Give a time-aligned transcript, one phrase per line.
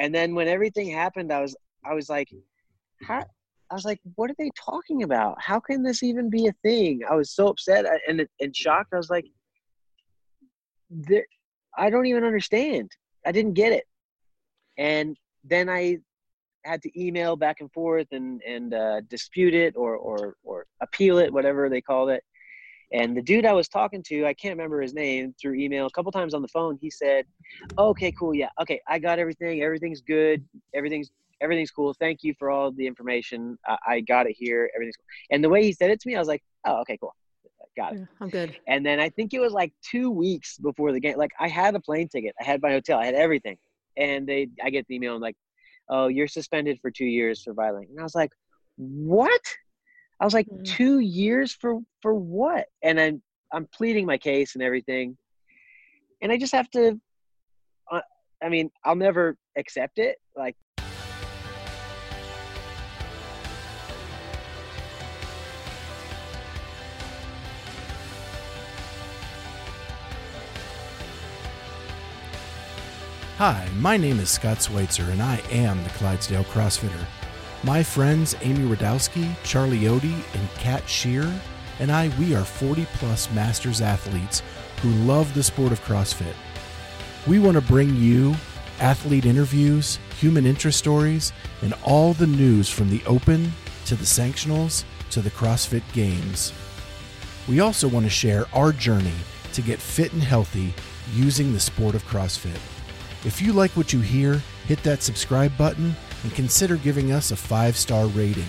[0.00, 1.54] And then when everything happened, I was
[1.84, 2.28] I was like,
[3.02, 3.24] how?
[3.70, 5.36] I was like, what are they talking about?
[5.40, 7.02] How can this even be a thing?
[7.08, 8.94] I was so upset and and shocked.
[8.94, 9.26] I was like,
[11.76, 12.90] I don't even understand.
[13.26, 13.84] I didn't get it.
[14.78, 15.98] And then I
[16.64, 21.18] had to email back and forth and and uh, dispute it or or or appeal
[21.18, 22.24] it, whatever they called it.
[22.92, 25.86] And the dude I was talking to, I can't remember his name through email.
[25.86, 27.24] A couple times on the phone, he said,
[27.78, 29.62] "Okay, cool, yeah, okay, I got everything.
[29.62, 30.44] Everything's good.
[30.74, 31.94] Everything's everything's cool.
[31.94, 33.56] Thank you for all the information.
[33.66, 34.70] I, I got it here.
[34.74, 36.98] Everything's cool." And the way he said it to me, I was like, "Oh, okay,
[36.98, 37.14] cool,
[37.76, 38.00] got it.
[38.00, 41.16] Yeah, I'm good." And then I think it was like two weeks before the game.
[41.16, 43.56] Like I had a plane ticket, I had my hotel, I had everything,
[43.96, 45.36] and they, I get the email and like,
[45.88, 48.32] "Oh, you're suspended for two years for violating." And I was like,
[48.76, 49.42] "What?"
[50.20, 50.64] I was like, mm-hmm.
[50.64, 52.66] two years for for what?
[52.82, 55.16] And I'm I'm pleading my case and everything,
[56.20, 57.00] and I just have to.
[57.90, 58.02] Uh,
[58.42, 60.18] I mean, I'll never accept it.
[60.36, 60.56] Like.
[73.38, 77.06] Hi, my name is Scott Schweitzer, and I am the Clydesdale CrossFitter.
[77.62, 81.30] My friends Amy Radowski, Charlie Odie, and Kat Shear
[81.80, 84.42] and I, we are 40 plus masters athletes
[84.82, 86.34] who love the sport of CrossFit.
[87.26, 88.34] We want to bring you
[88.80, 93.52] athlete interviews, human interest stories, and all the news from the Open
[93.86, 96.52] to the Sanctionals to the CrossFit Games.
[97.48, 99.16] We also want to share our journey
[99.54, 100.74] to get fit and healthy
[101.14, 102.60] using the sport of CrossFit.
[103.24, 107.36] If you like what you hear, hit that subscribe button and consider giving us a
[107.36, 108.44] five star rating.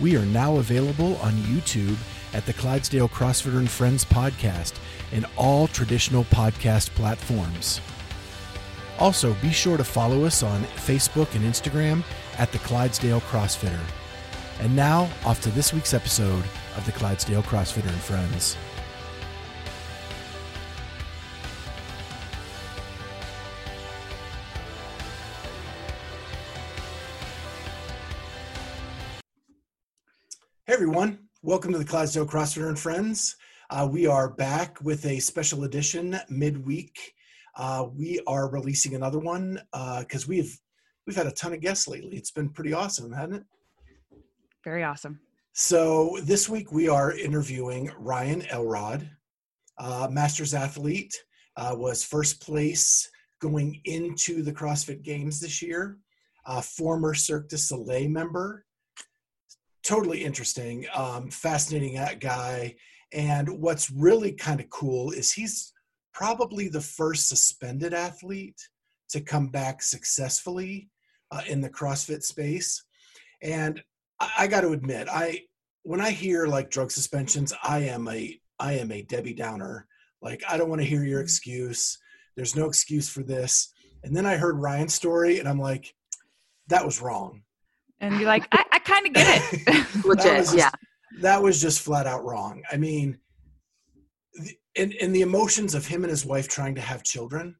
[0.00, 1.96] We are now available on YouTube
[2.32, 4.74] at the Clydesdale CrossFitter and Friends podcast
[5.12, 7.80] and all traditional podcast platforms.
[8.98, 12.02] Also, be sure to follow us on Facebook and Instagram
[12.38, 13.80] at the Clydesdale CrossFitter.
[14.60, 16.44] And now, off to this week's episode
[16.76, 18.56] of the Clydesdale CrossFitter and Friends.
[30.94, 33.34] Everyone, welcome to the Clydesdale CrossFitter and Friends.
[33.68, 37.14] Uh, we are back with a special edition midweek.
[37.56, 39.60] Uh, we are releasing another one
[39.98, 40.56] because uh, we've
[41.04, 42.16] we've had a ton of guests lately.
[42.16, 43.42] It's been pretty awesome, hasn't it?
[44.62, 45.18] Very awesome.
[45.52, 49.10] So this week we are interviewing Ryan Elrod,
[49.78, 51.12] uh, Masters athlete,
[51.56, 55.98] uh, was first place going into the CrossFit Games this year.
[56.62, 58.63] former Cirque du Soleil member,
[59.84, 62.74] totally interesting, um, fascinating guy.
[63.12, 65.72] And what's really kind of cool is he's
[66.12, 68.60] probably the first suspended athlete
[69.10, 70.88] to come back successfully
[71.30, 72.82] uh, in the CrossFit space.
[73.42, 73.82] And
[74.18, 75.42] I, I got to admit, I
[75.82, 79.86] when I hear like drug suspensions, I am a I am a Debbie Downer.
[80.22, 81.24] Like I don't want to hear your mm-hmm.
[81.24, 81.98] excuse.
[82.36, 83.72] There's no excuse for this.
[84.02, 85.94] And then I heard Ryan's story, and I'm like,
[86.68, 87.43] that was wrong
[88.04, 89.86] and you're like, I, I kind of get it.
[90.04, 90.70] Legit, just, yeah.
[91.20, 92.62] That was just flat out wrong.
[92.70, 93.18] I mean,
[94.34, 97.56] the, and, and the emotions of him and his wife trying to have children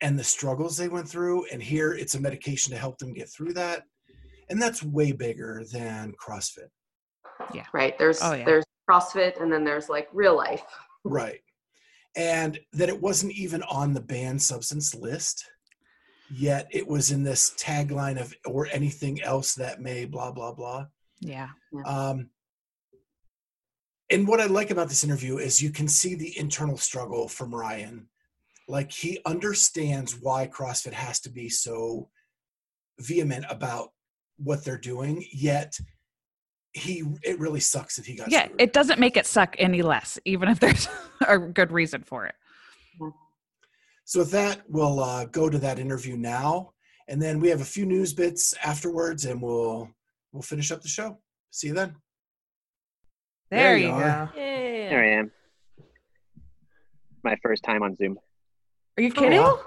[0.00, 3.28] and the struggles they went through, and here it's a medication to help them get
[3.28, 3.84] through that.
[4.50, 6.68] And that's way bigger than CrossFit.
[7.54, 7.64] Yeah.
[7.72, 7.98] Right.
[7.98, 8.44] There's oh, yeah.
[8.44, 10.62] there's CrossFit and then there's like real life.
[11.04, 11.40] right.
[12.16, 15.44] And that it wasn't even on the banned substance list
[16.36, 20.86] yet it was in this tagline of or anything else that may blah blah blah.
[21.20, 21.48] Yeah.
[21.84, 22.30] Um
[24.10, 27.54] and what i like about this interview is you can see the internal struggle from
[27.54, 28.08] ryan.
[28.66, 32.08] Like he understands why crossfit has to be so
[32.98, 33.90] vehement about
[34.36, 35.76] what they're doing yet
[36.72, 38.60] he it really sucks that he got yeah screwed.
[38.60, 40.88] it doesn't make it suck any less even if there's
[41.28, 42.34] a good reason for it
[44.04, 46.72] so with that, we'll uh, go to that interview now,
[47.08, 49.88] and then we have a few news bits afterwards, and we'll
[50.32, 51.18] we'll finish up the show.
[51.50, 51.96] See you then.
[53.50, 53.98] There, there you, go.
[53.98, 54.28] Yeah.
[54.34, 55.30] There I am.
[57.22, 58.18] My first time on Zoom.
[58.98, 59.38] Are you kidding?
[59.38, 59.64] Oh,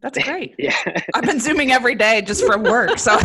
[0.00, 0.54] That's great.
[0.58, 0.76] yeah.
[1.14, 2.98] I've been zooming every day just for work.
[2.98, 3.18] So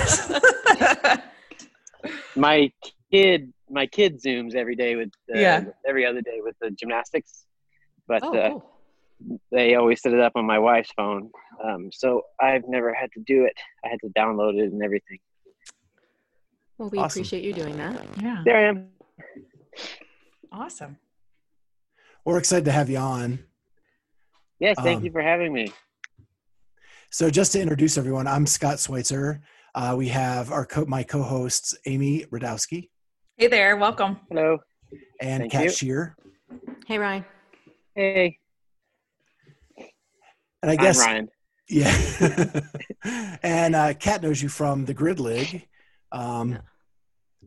[2.36, 2.72] my
[3.12, 5.64] kid, my kid zooms every day with uh, yeah.
[5.88, 7.46] every other day with the gymnastics,
[8.08, 8.77] but oh, uh, cool
[9.52, 11.30] they always set it up on my wife's phone.
[11.64, 13.54] Um, so I've never had to do it.
[13.84, 15.20] I had to download it and everything.
[16.78, 17.22] Well, we awesome.
[17.22, 18.06] appreciate you doing that.
[18.22, 18.42] Yeah.
[18.46, 18.90] There I am.
[20.52, 20.98] Awesome.
[22.24, 23.40] We're excited to have you on.
[24.60, 25.72] Yes, thank um, you for having me.
[27.12, 29.42] So just to introduce everyone, I'm Scott Schweitzer.
[29.74, 32.90] Uh, we have our co- my co-hosts Amy Radowski.
[33.38, 34.20] Hey there, welcome.
[34.30, 34.58] Hello.
[35.22, 35.70] And Thank Kat you.
[35.70, 36.16] Shear.
[36.88, 37.26] Hey Ryan.
[37.96, 38.40] Hey.
[40.62, 41.30] And I guess I'm Ryan.
[41.70, 42.62] Yeah.
[43.44, 45.68] and uh, Kat knows you from the Grid League.
[46.14, 46.60] Um,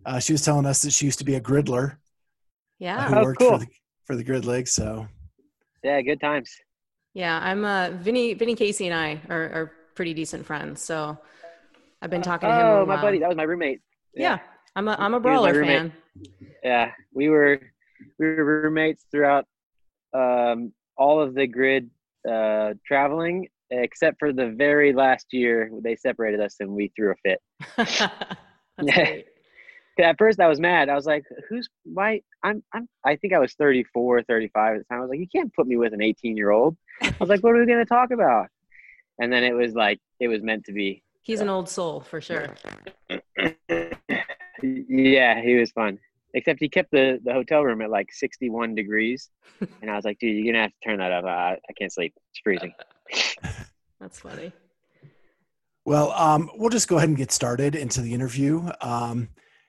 [0.05, 1.97] uh, she was telling us that she used to be a gridler.
[2.79, 2.99] Yeah.
[2.99, 3.51] Uh, who oh, worked cool.
[3.53, 3.67] for the
[4.05, 4.69] for the Grid League.
[4.69, 5.09] So.
[5.83, 6.55] Yeah, good times.
[7.15, 10.83] Yeah, I'm uh Vinny Vinny Casey and I are, are pretty decent friends.
[10.83, 11.19] So
[12.03, 12.67] I've been talking to him.
[12.67, 13.81] Oh, my buddy, that was my roommate.
[14.15, 14.39] Yeah, yeah
[14.77, 15.93] I'm a I'm a brawler fan.
[16.63, 17.61] Yeah, we were
[18.19, 19.47] we were roommates throughout
[20.15, 21.91] um, all of the grid
[22.29, 27.17] uh, traveling, except for the very last year they separated us and we threw a
[27.25, 27.41] fit.
[29.99, 30.89] At first I was mad.
[30.89, 34.85] I was like, who's why I'm I'm I think I was 34, 35 at the
[34.85, 34.99] time.
[34.99, 36.77] I was like, you can't put me with an 18 year old.
[37.03, 38.47] I was like, what are we gonna talk about?
[39.21, 41.03] And then it was like it was meant to be.
[41.23, 42.55] He's an old soul for sure.
[44.63, 45.99] yeah, he was fun.
[46.35, 49.31] Except he kept the, the hotel room at like 61 degrees.
[49.83, 51.25] And I was like, dude, you're going to have to turn that up.
[51.25, 52.15] I, I can't sleep.
[52.31, 52.73] It's freezing.
[54.01, 54.53] That's funny.
[55.85, 58.69] Well, um, we'll just go ahead and get started into the interview.
[58.81, 59.29] Um,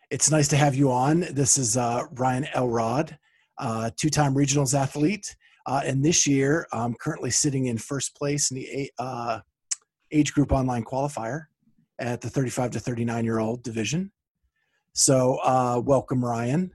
[0.09, 1.21] it's nice to have you on.
[1.31, 3.17] This is uh, Ryan Elrod,
[3.57, 5.35] uh, two time regionals athlete.
[5.65, 9.39] Uh, and this year, I'm currently sitting in first place in the uh,
[10.11, 11.45] age group online qualifier
[11.99, 14.11] at the 35 to 39 year old division.
[14.93, 16.71] So, uh, welcome, Ryan.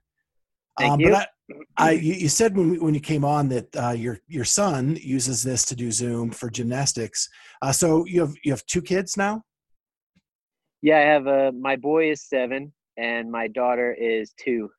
[0.79, 1.11] Thank um, you.
[1.11, 1.29] But
[1.77, 4.99] I, I, you said when we, when you came on that uh, your your son
[5.01, 7.29] uses this to do Zoom for gymnastics.
[7.63, 9.43] Uh, so you have you have two kids now.
[10.83, 14.71] Yeah, I have a my boy is seven and my daughter is two.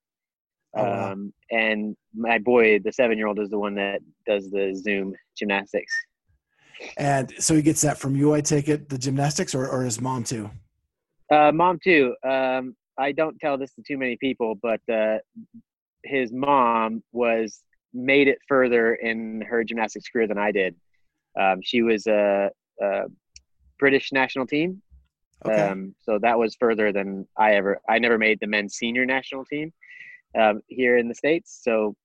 [0.75, 1.12] Oh, wow.
[1.13, 5.13] um, and my boy, the seven year old, is the one that does the Zoom
[5.38, 5.94] gymnastics.
[6.98, 10.00] And so he gets that from you, I take it, the gymnastics, or, or his
[10.00, 10.50] mom too?
[11.31, 12.16] Uh, mom too.
[12.24, 15.17] Um, I don't tell this to too many people, but uh,
[16.03, 17.63] his mom was
[17.94, 20.75] made it further in her gymnastics career than I did.
[21.39, 22.49] Um, she was a,
[22.81, 23.03] a,
[23.79, 24.81] British national team,
[25.45, 25.53] okay.
[25.53, 27.79] um, so that was further than I ever.
[27.88, 29.71] I never made the men's senior national team
[30.35, 31.59] um, here in the states.
[31.63, 31.95] So,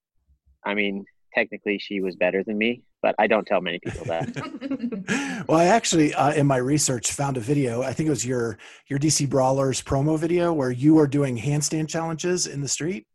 [0.67, 5.45] I mean, technically, she was better than me but I don't tell many people that.
[5.49, 7.83] well, I actually, uh, in my research, found a video.
[7.83, 8.59] I think it was your
[8.89, 13.07] your DC Brawlers promo video where you were doing handstand challenges in the street.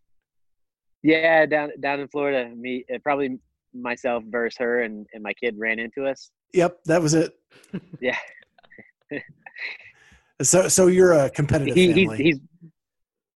[1.04, 3.40] Yeah, down down in Florida, me uh, probably
[3.74, 6.30] myself versus her, and and my kid ran into us.
[6.54, 7.34] Yep, that was it.
[8.02, 8.18] yeah.
[10.42, 12.18] so so you're a competitive he, family.
[12.18, 12.40] He's, he's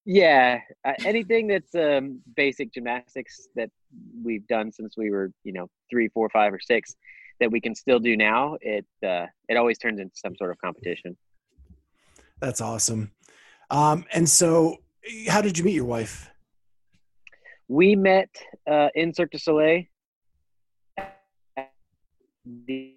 [0.04, 3.70] yeah, uh, anything that's um, basic gymnastics that
[4.24, 6.96] we've done since we were, you know, three, four, five, or six,
[7.40, 8.58] that we can still do now.
[8.62, 11.18] It uh, it always turns into some sort of competition.
[12.40, 13.12] That's awesome.
[13.70, 14.78] Um, and so,
[15.28, 16.30] how did you meet your wife?
[17.68, 18.30] We met
[18.70, 19.84] uh, in Cirque du Soleil.
[22.46, 22.96] The,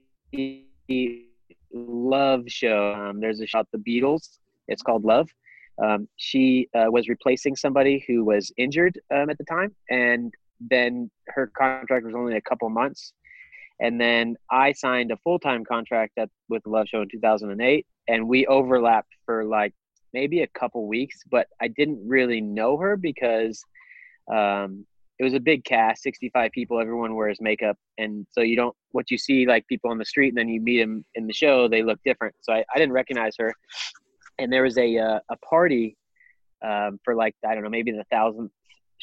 [0.89, 1.27] the
[1.73, 2.93] Love show.
[2.93, 4.39] Um, there's a shot the Beatles.
[4.69, 5.29] It's called Love
[5.83, 11.11] um, she uh, was replacing somebody who was injured um, at the time, and then
[11.29, 13.13] her contract was only a couple months.
[13.81, 17.87] And then I signed a full time contract at, with the Love Show in 2008,
[18.09, 19.75] and we overlapped for like
[20.13, 23.61] maybe a couple weeks, but I didn't really know her because
[24.33, 24.87] um,
[25.19, 27.77] it was a big cast 65 people everyone wears makeup.
[27.99, 30.61] And so you don't what you see like people on the street and then you
[30.61, 32.35] meet them in the show they look different.
[32.41, 33.53] So i, I didn't recognize her.
[34.39, 35.97] And there was a uh, a party
[36.65, 38.53] um, for like I don't know maybe the thousandth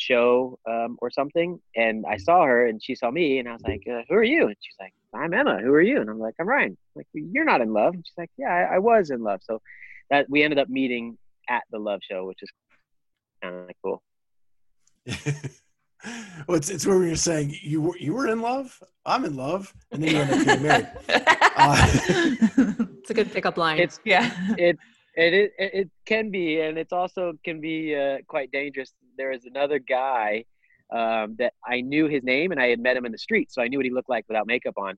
[0.02, 3.62] show um, or something, and I saw her and she saw me, and I was
[3.62, 5.60] like, uh, "Who are you?" And she's like, "I'm Emma.
[5.62, 8.06] Who are you?" And I'm like, "I'm Ryan." I'm like, "You're not in love?" And
[8.06, 9.62] she's like, "Yeah, I, I, was in love." So
[10.10, 11.18] that we ended up meeting
[11.50, 12.50] at the love show, which is
[13.44, 14.04] kind of cool.
[16.48, 18.82] well, it's, it's where we were saying you were you were in love.
[19.06, 20.88] I'm in love, and then you end up getting married.
[21.54, 21.76] Uh,
[23.02, 23.78] it's a good pickup line.
[23.78, 24.34] It's yeah.
[24.58, 24.78] It
[25.16, 28.94] it, it it can be, and it's also can be uh, quite dangerous.
[29.18, 30.46] There is another guy
[30.92, 33.62] um, that I knew his name, and I had met him in the street, so
[33.62, 34.96] I knew what he looked like without makeup on.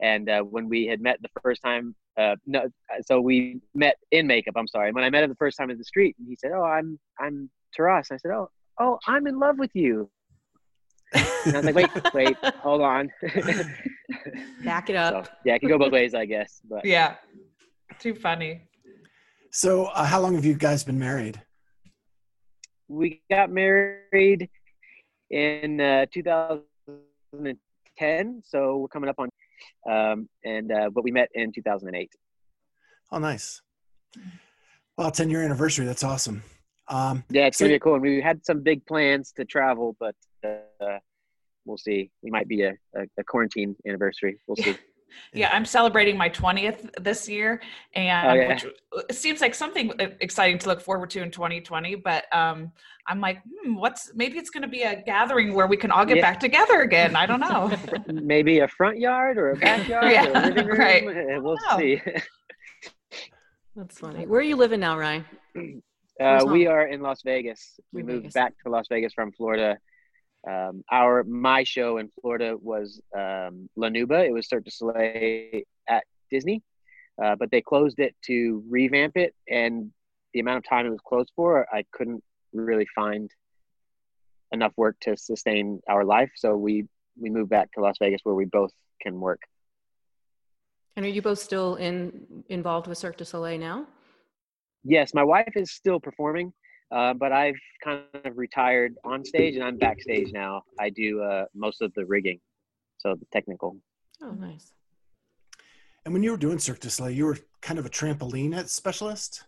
[0.00, 2.68] And uh, when we had met the first time, uh, no,
[3.06, 4.54] so we met in makeup.
[4.56, 4.92] I'm sorry.
[4.92, 6.98] When I met him the first time in the street, and he said, "Oh, I'm
[7.18, 10.10] I'm Taras." I said, "Oh, oh, I'm in love with you."
[11.12, 13.10] and I was like, "Wait, wait, hold on."
[14.64, 15.26] Back it up.
[15.26, 16.60] So, yeah, it can go both ways, I guess.
[16.68, 17.16] But yeah,
[17.98, 18.68] too funny.
[19.50, 21.40] So, uh, how long have you guys been married?
[22.94, 24.48] We got married
[25.30, 29.28] in uh, 2010, so we're coming up on,
[29.90, 32.08] um, and uh, but we met in 2008.
[33.10, 33.60] Oh, nice.
[34.96, 35.86] Well, 10 year anniversary.
[35.86, 36.44] That's awesome.
[36.86, 37.94] Um, Yeah, it's So- gonna be cool.
[37.94, 40.98] And we had some big plans to travel, but uh,
[41.64, 42.12] we'll see.
[42.22, 44.38] We might be a, a, a quarantine anniversary.
[44.46, 44.76] We'll see.
[45.32, 47.60] Yeah, I'm celebrating my 20th this year,
[47.94, 48.48] and Oh, yeah.
[48.48, 48.64] which
[49.10, 51.96] it seems like something exciting to look forward to in 2020.
[51.96, 52.70] But um,
[53.08, 56.04] I'm like, hmm, what's maybe it's going to be a gathering where we can all
[56.06, 56.22] get Yeah.
[56.22, 57.16] back together again.
[57.16, 57.70] I don't know.
[58.06, 60.78] Maybe a front yard or a backyard or Yeah, a living room.
[60.78, 61.02] right.
[61.36, 62.00] Uh, We'll see.
[63.76, 64.26] That's funny.
[64.26, 65.24] Where are you living now, Ryan?
[66.20, 67.78] Uh, we are in Las Vegas.
[67.92, 68.34] We In moved Vegas.
[68.34, 69.78] back to Las Vegas from Florida.
[70.48, 74.26] Um, our my show in Florida was um, La Nouba.
[74.26, 76.62] It was Cirque du Soleil at Disney,
[77.22, 79.34] uh, but they closed it to revamp it.
[79.48, 79.90] And
[80.34, 82.22] the amount of time it was closed for, I couldn't
[82.52, 83.30] really find
[84.52, 86.30] enough work to sustain our life.
[86.36, 86.86] So we
[87.18, 89.40] we moved back to Las Vegas, where we both can work.
[90.96, 93.86] And are you both still in involved with Cirque du Soleil now?
[94.84, 96.52] Yes, my wife is still performing,
[96.90, 100.62] uh, but I've kind of retired on stage and I'm backstage now.
[100.78, 102.40] I do uh, most of the rigging,
[102.98, 103.76] so the technical.
[104.22, 104.72] Oh, nice.
[106.04, 109.44] and when you were doing Cirque du Soleil, you were kind of a trampoline specialist.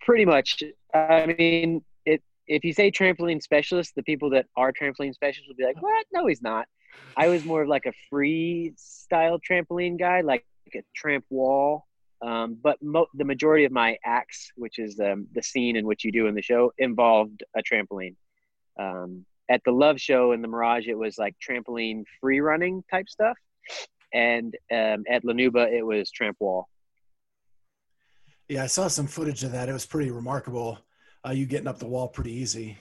[0.00, 0.62] Pretty much.
[0.94, 2.22] I mean, it.
[2.46, 6.06] If you say trampoline specialist, the people that are trampoline specialists will be like, "What?
[6.12, 6.66] No, he's not."
[7.16, 11.86] I was more of like a free style trampoline guy, like a tramp wall.
[12.22, 16.04] Um, but mo- the majority of my acts, which is um, the scene in which
[16.04, 18.14] you do in the show, involved a trampoline.
[18.78, 23.08] Um, at the Love Show in the Mirage, it was like trampoline free running type
[23.08, 23.36] stuff,
[24.14, 26.68] and um, at La Nouba, it was tramp wall.
[28.48, 29.68] Yeah, I saw some footage of that.
[29.68, 30.78] It was pretty remarkable.
[31.26, 32.78] Uh, you getting up the wall pretty easy.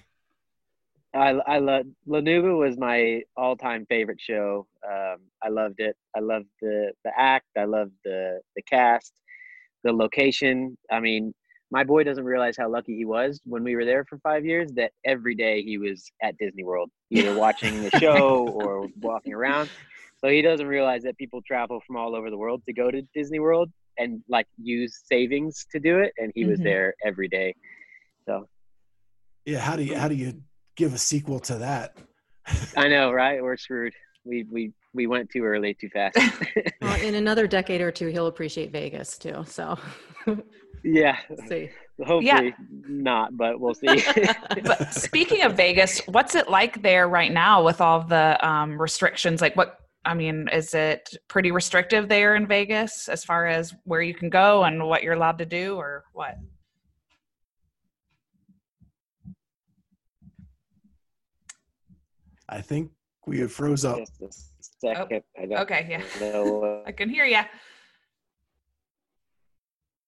[1.13, 4.67] I I love La Nouba was my all time favorite show.
[4.87, 5.95] Um, I loved it.
[6.15, 7.47] I loved the the act.
[7.57, 9.13] I loved the the cast,
[9.83, 10.77] the location.
[10.91, 11.33] I mean,
[11.71, 14.71] my boy doesn't realize how lucky he was when we were there for five years.
[14.73, 19.69] That every day he was at Disney World, either watching the show or walking around.
[20.17, 23.01] So he doesn't realize that people travel from all over the world to go to
[23.15, 26.11] Disney World and like use savings to do it.
[26.17, 26.63] And he was Mhm.
[26.65, 27.53] there every day.
[28.27, 28.47] So
[29.45, 30.43] Yeah, how do you how do you
[30.75, 31.97] give a sequel to that?
[32.77, 33.41] I know, right?
[33.41, 33.93] We're screwed.
[34.23, 36.17] We we we went too early, too fast.
[36.81, 39.43] Well, in another decade or two, he'll appreciate Vegas too.
[39.45, 39.77] So,
[40.83, 41.69] yeah, see.
[42.03, 42.55] hopefully
[42.87, 44.03] not, but we'll see.
[44.63, 49.41] but speaking of Vegas, what's it like there right now with all the um, restrictions?
[49.41, 54.01] Like, what I mean, is it pretty restrictive there in Vegas as far as where
[54.01, 56.35] you can go and what you're allowed to do, or what?
[62.49, 62.91] I think
[63.31, 63.97] we had froze up.
[63.97, 64.27] Just a
[64.87, 65.21] second.
[65.41, 66.83] I don't Okay, yeah, know.
[66.85, 67.39] I can hear you.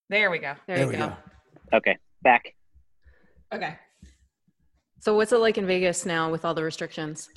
[0.10, 0.54] There we go.
[0.68, 1.08] There, There you we go.
[1.08, 1.78] go.
[1.78, 2.54] Okay, back.
[3.54, 3.78] Okay.
[5.00, 7.30] So, what's it like in Vegas now with all the restrictions?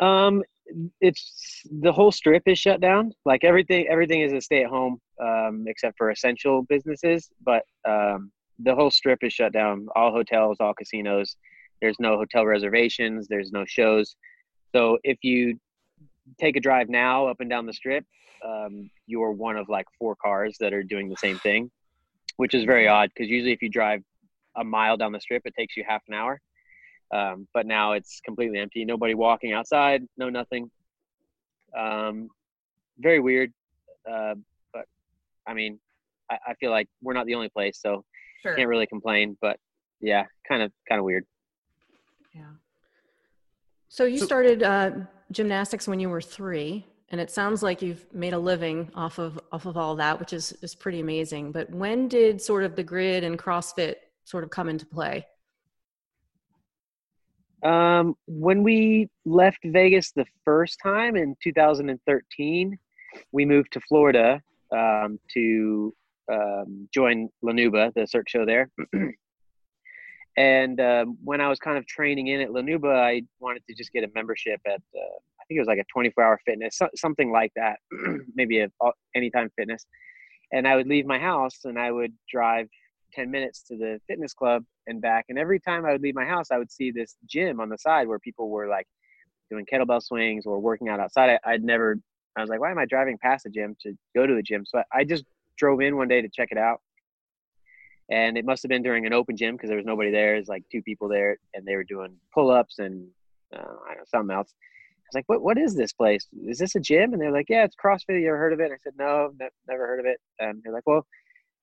[0.00, 0.42] Um,
[1.00, 3.12] it's the whole strip is shut down.
[3.24, 7.30] Like everything, everything is a stay at home, um, except for essential businesses.
[7.46, 9.86] But um, the whole strip is shut down.
[9.94, 11.36] All hotels, all casinos.
[11.80, 13.28] There's no hotel reservations.
[13.28, 14.16] There's no shows.
[14.74, 15.58] So if you
[16.40, 18.04] take a drive now up and down the strip,
[18.44, 21.70] um, you're one of like four cars that are doing the same thing,
[22.36, 24.02] which is very odd because usually if you drive
[24.56, 26.40] a mile down the strip, it takes you half an hour.
[27.12, 28.84] Um, but now it's completely empty.
[28.84, 30.02] Nobody walking outside.
[30.16, 30.70] No nothing.
[31.78, 32.28] Um,
[32.98, 33.52] very weird.
[34.10, 34.34] Uh,
[34.72, 34.86] but
[35.46, 35.78] I mean,
[36.30, 38.04] I, I feel like we're not the only place, so
[38.42, 38.54] Sure.
[38.56, 39.38] can't really complain.
[39.40, 39.58] But
[40.00, 41.24] yeah, kind of kind of weird.
[42.34, 42.42] Yeah.
[43.94, 44.90] So, you So- started uh,
[45.30, 49.38] gymnastics when you were three, and it sounds like you've made a living off of
[49.52, 51.52] off of all that, which is is pretty amazing.
[51.52, 55.24] But when did sort of the grid and CrossFit sort of come into play?
[57.62, 62.76] Um, when we left Vegas the first time in 2013,
[63.30, 65.94] we moved to Florida um, to
[66.32, 68.68] um, join La Nouba, the Cirque show there.
[70.36, 73.74] and um, when I was kind of training in at La Nouba, I wanted to
[73.74, 76.76] just get a membership at, uh, I think it was like a 24 hour fitness,
[76.76, 77.78] so- something like that,
[78.34, 78.68] maybe a
[79.14, 79.86] anytime fitness.
[80.52, 82.68] And I would leave my house and I would drive
[83.12, 85.26] 10 minutes to the fitness club and back.
[85.28, 87.78] And every time I would leave my house, I would see this gym on the
[87.78, 88.86] side where people were like
[89.50, 91.38] doing kettlebell swings or working out outside.
[91.44, 91.96] I, I'd never,
[92.36, 94.64] I was like, why am I driving past the gym to go to the gym?
[94.66, 95.24] So I, I just
[95.56, 96.80] drove in one day to check it out.
[98.10, 100.34] And it must have been during an open gym because there was nobody there.
[100.34, 103.08] There's like two people there and they were doing pull ups and
[103.54, 104.52] uh, I don't know, something else.
[104.52, 105.42] I was like, "What?
[105.42, 106.26] What is this place?
[106.46, 108.20] Is this a gym?" And they're like, "Yeah, it's CrossFit.
[108.20, 110.72] You ever heard of it?" I said, "No, ne- never heard of it." Um, they're
[110.72, 111.06] like, "Well,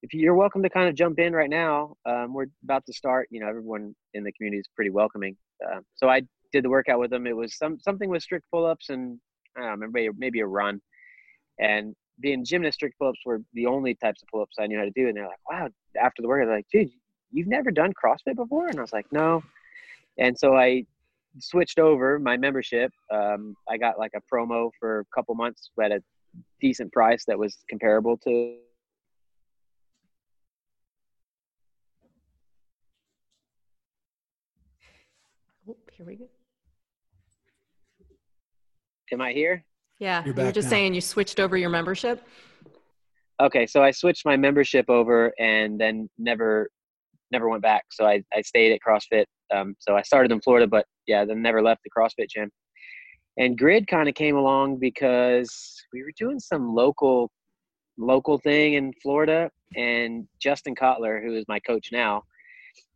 [0.04, 1.96] if you're welcome to kind of jump in right now.
[2.06, 3.28] Um, we're about to start.
[3.32, 5.38] You know, everyone in the community is pretty welcoming.
[5.66, 6.22] Uh, so I
[6.52, 7.28] did the workout with them.
[7.28, 9.20] It was some something with strict pull-ups and
[9.58, 10.82] I don't know, maybe maybe a run.
[11.60, 14.92] And being gymnast, strict pull-ups were the only types of pull-ups I knew how to
[14.92, 15.08] do.
[15.08, 16.92] And they're like, "Wow!" After the workout, they're like, "Dude,
[17.32, 19.44] you've never done CrossFit before?" And I was like, "No."
[20.18, 20.86] And so I
[21.40, 22.92] switched over my membership.
[23.12, 26.04] Um, I got like a promo for a couple months at a
[26.60, 28.58] decent price that was comparable to
[35.70, 36.26] Oh, here we go.
[39.12, 39.64] Am I here?
[40.02, 40.70] Yeah, You're you were just now.
[40.72, 42.28] saying you switched over your membership.
[43.40, 46.70] Okay, so I switched my membership over and then never
[47.32, 47.86] never went back.
[47.92, 49.26] So I, I stayed at CrossFit.
[49.56, 52.50] Um, so I started in Florida, but yeah, then never left the CrossFit gym.
[53.38, 57.32] And Grid kind of came along because we were doing some local
[57.98, 62.24] local thing in Florida, and Justin Kotler, who is my coach now,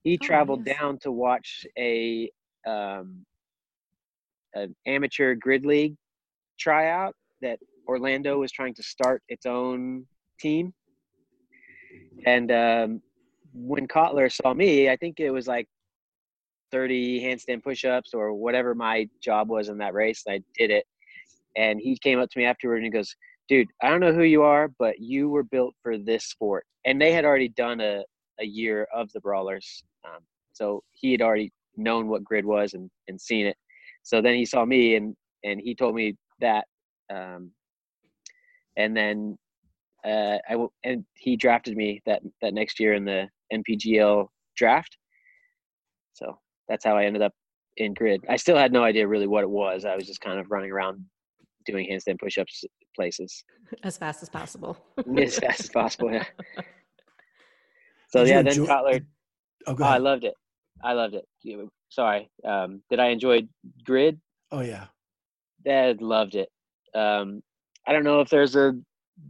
[0.03, 0.75] he Oh, traveled nice.
[0.75, 2.31] down to watch a
[2.67, 3.23] um,
[4.55, 5.95] an amateur grid league
[6.57, 10.05] tryout that Orlando was trying to start its own
[10.39, 10.73] team.
[12.25, 13.01] And um,
[13.53, 15.67] when Kotler saw me, I think it was like
[16.71, 20.23] 30 handstand push-ups or whatever my job was in that race.
[20.27, 20.85] I did it,
[21.55, 23.15] and he came up to me afterward and he goes,
[23.47, 26.99] "Dude, I don't know who you are, but you were built for this sport." And
[26.99, 28.03] they had already done a
[28.41, 30.21] a year of the brawlers, um,
[30.51, 33.57] so he had already known what grid was and and seen it.
[34.03, 36.65] So then he saw me and and he told me that,
[37.13, 37.51] um,
[38.77, 39.37] and then
[40.05, 44.97] uh, I w- and he drafted me that that next year in the NPGL draft.
[46.13, 46.37] So
[46.67, 47.33] that's how I ended up
[47.77, 48.23] in grid.
[48.29, 49.85] I still had no idea really what it was.
[49.85, 51.03] I was just kind of running around
[51.65, 52.63] doing handstand push-ups
[52.95, 53.43] places
[53.83, 54.77] as fast as possible.
[55.17, 56.11] as fast as possible.
[56.11, 56.25] Yeah.
[58.09, 59.05] So Did yeah, then enjoy- Kotler.
[59.67, 60.35] Oh, Oh, I loved it.
[60.83, 61.25] I loved it.
[61.89, 62.29] Sorry.
[62.47, 63.41] Um, did I enjoy
[63.83, 64.21] grid?
[64.51, 64.85] oh yeah.
[65.65, 66.49] Dad loved it.
[66.93, 67.41] Um,
[67.87, 68.73] I don't know if there's a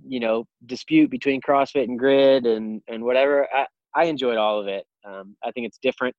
[0.07, 3.47] you know dispute between CrossFit and Grid and and whatever.
[3.53, 4.85] I I enjoyed all of it.
[5.05, 6.15] Um, I think it's different.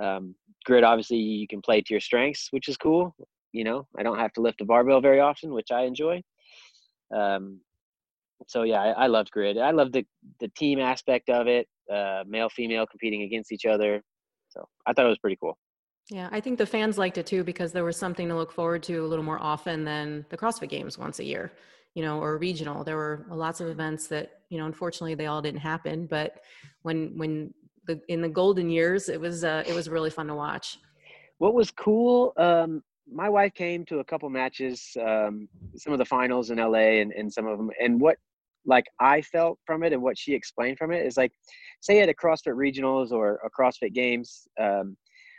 [0.00, 3.14] Um, Grid obviously you can play to your strengths, which is cool.
[3.52, 6.22] You know, I don't have to lift a barbell very often, which I enjoy.
[7.14, 7.60] Um,
[8.46, 9.58] so yeah, I, I loved Grid.
[9.58, 10.04] I loved the
[10.40, 11.66] the team aspect of it.
[11.92, 14.02] Uh, male female competing against each other.
[14.50, 15.58] So I thought it was pretty cool.
[16.10, 18.82] Yeah, I think the fans liked it too because there was something to look forward
[18.84, 21.52] to a little more often than the CrossFit Games once a year,
[21.94, 22.82] you know, or regional.
[22.82, 26.06] There were lots of events that, you know, unfortunately they all didn't happen.
[26.06, 26.40] But
[26.82, 27.54] when when
[27.86, 30.78] the in the golden years, it was uh, it was really fun to watch.
[31.38, 36.04] what was cool um my wife came to a couple matches um some of the
[36.04, 38.16] finals in la and, and some of them and what
[38.66, 41.32] like i felt from it and what she explained from it is like
[41.80, 44.96] say at a crossfit regionals or a crossfit games um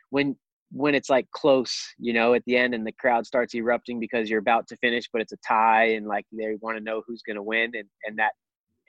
[0.10, 0.36] when
[0.72, 4.30] when it's like close you know at the end and the crowd starts erupting because
[4.30, 7.22] you're about to finish but it's a tie and like they want to know who's
[7.22, 8.32] going to win and and that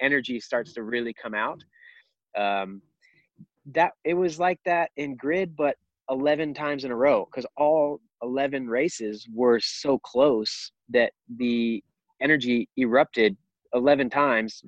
[0.00, 1.62] energy starts to really come out.
[2.36, 2.82] Um
[3.72, 5.76] that it was like that in grid but
[6.10, 11.82] 11 times in a row because all 11 races were so close that the
[12.20, 13.36] energy erupted
[13.74, 14.62] 11 times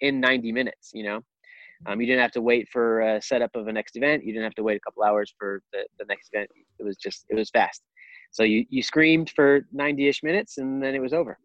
[0.00, 1.20] in 90 minutes you know
[1.86, 4.44] um, you didn't have to wait for a setup of a next event you didn't
[4.44, 7.34] have to wait a couple hours for the, the next event it was just it
[7.34, 7.82] was fast
[8.32, 11.38] so you, you screamed for 90ish minutes and then it was over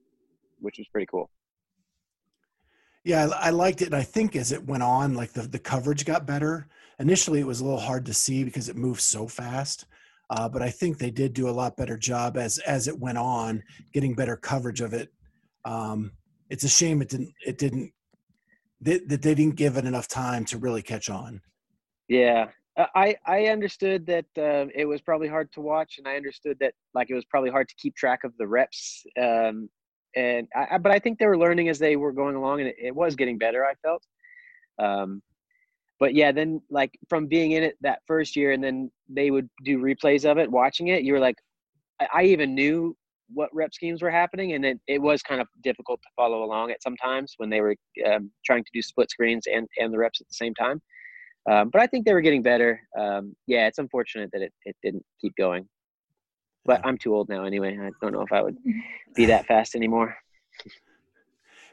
[0.60, 1.30] which was pretty cool
[3.04, 5.60] Yeah, I, I liked it, and I think as it went on, like the the
[5.60, 6.68] coverage got better.
[7.00, 9.86] Initially, it was a little hard to see because it moved so fast,
[10.30, 13.20] uh, but I think they did do a lot better job as as it went
[13.20, 13.62] on,
[13.94, 15.10] getting better coverage of it.
[15.66, 16.12] Um,
[16.50, 17.92] it's a shame it didn't it didn't
[18.82, 21.42] that that they didn't give it enough time to really catch on.
[22.08, 26.58] Yeah, I I understood that uh, it was probably hard to watch, and I understood
[26.60, 29.04] that like it was probably hard to keep track of the reps.
[29.20, 29.70] Um,
[30.16, 32.70] and I, I- but I think they were learning as they were going along, and
[32.70, 33.66] it, it was getting better.
[33.66, 34.04] I felt.
[34.78, 35.22] Um,
[36.00, 39.50] but yeah, then like from being in it that first year, and then they would
[39.64, 41.04] do replays of it, watching it.
[41.04, 41.38] You were like,
[42.02, 42.96] I, I even knew
[43.34, 46.72] what rep schemes were happening, and it, it was kind of difficult to follow along
[46.72, 50.22] at sometimes when they were um, trying to do split screens and and the reps
[50.22, 50.82] at the same time.
[51.50, 52.80] Um, but I think they were getting better.
[53.00, 55.68] Um, yeah, it's unfortunate that it, it didn't keep going.
[56.66, 56.82] But.
[56.84, 57.78] I'm too old now anyway.
[57.80, 58.58] I don't know if I would
[59.16, 60.16] be that fast anymore.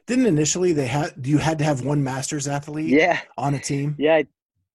[0.07, 3.95] Didn't initially they had you had to have one masters athlete Yeah, on a team?
[3.99, 4.17] yeah.
[4.17, 4.27] I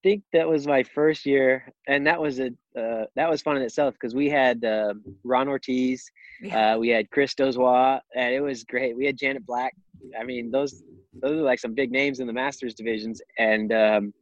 [0.07, 2.47] think that was my first year, and that was a
[2.79, 4.93] uh, that was fun in itself because we had uh,
[5.23, 6.09] Ron Ortiz,
[6.41, 6.75] Yeah.
[6.75, 8.95] uh, we had Chris Dozois, and it was great.
[8.95, 9.73] We had Janet Black.
[10.19, 10.83] I mean, those
[11.21, 14.13] those are like some big names in the Masters divisions, and um,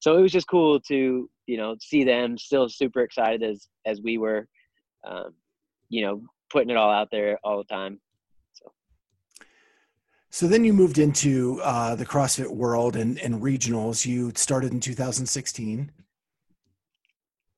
[0.00, 4.00] so it was just cool to you know see them still super excited as as
[4.00, 4.46] we were,
[5.06, 5.34] um,
[5.90, 8.00] you know, putting it all out there all the time.
[10.34, 14.04] So then you moved into uh, the CrossFit world and, and regionals.
[14.04, 15.92] You started in 2016.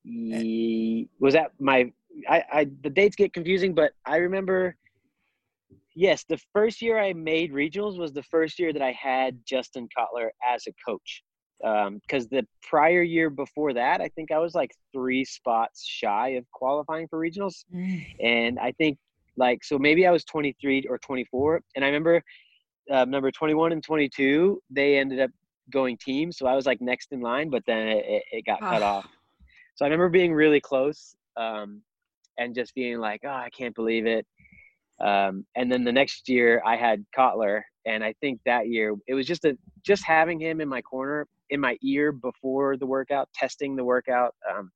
[0.04, 1.90] Ye- was that my
[2.28, 4.76] I, I the dates get confusing but i remember
[5.94, 9.88] yes the first year i made regionals was the first year that i had justin
[9.96, 11.22] kotler as a coach
[11.60, 16.44] because the prior year before that i think i was like three spots shy of
[16.52, 17.64] qualifying for regionals
[18.20, 18.96] and i think
[19.36, 22.22] like so maybe i was 23 or 24 and i remember
[22.90, 25.31] um, number 21 and 22 they ended up
[25.70, 28.83] going team so i was like next in line but then it, it, got cut
[28.83, 29.07] off
[29.77, 31.83] so I remember being really close um,
[32.38, 34.27] and just being like, oh, I can't believe it.
[35.01, 39.12] Um, and then the next year I had Kotler, and I think that year it
[39.12, 43.29] was just a just having him in my corner, in my ear before the workout,
[43.35, 44.35] testing the workout.
[44.51, 44.70] Um,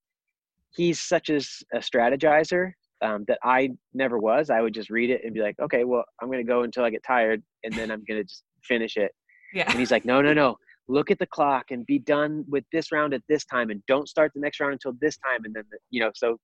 [0.77, 1.37] he's such a,
[1.73, 4.51] a strategizer um, that I never was.
[4.51, 6.91] I would just read it and be like, okay, well, I'm gonna go until I
[6.91, 9.13] get tired, and then I'm gonna just finish it.
[9.53, 9.65] Yeah.
[9.69, 10.57] And he's like, no, no, no.
[10.89, 14.09] Look at the clock and be done with this round at this time, and don't
[14.09, 15.45] start the next round until this time.
[15.45, 16.39] And then, the, you know, so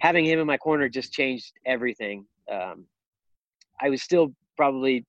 [0.00, 2.24] having him in my corner just changed everything.
[2.50, 2.86] Um,
[3.80, 5.06] I was still probably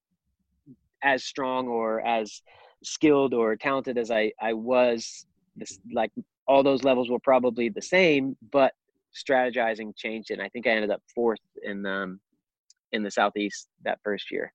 [1.04, 2.42] as strong or as
[2.84, 5.26] skilled or talented as I I was.
[5.56, 6.12] This like
[6.48, 8.74] all those levels were probably the same, but
[9.14, 10.36] strategizing changed it.
[10.36, 12.20] And I think I ended up fourth in um,
[12.92, 14.52] in the southeast that first year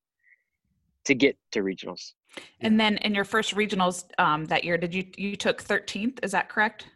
[1.05, 2.13] to get to regionals.
[2.61, 6.19] And then in your first regionals um, that year, did you you took 13th?
[6.23, 6.87] Is that correct?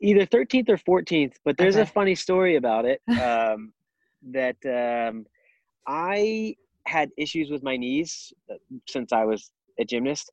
[0.00, 3.72] either 13th or 14th but there's a funny story about it um,
[4.22, 5.24] that um,
[5.86, 6.54] i
[6.86, 8.54] had issues with my knees uh,
[8.88, 10.30] since i was a gymnast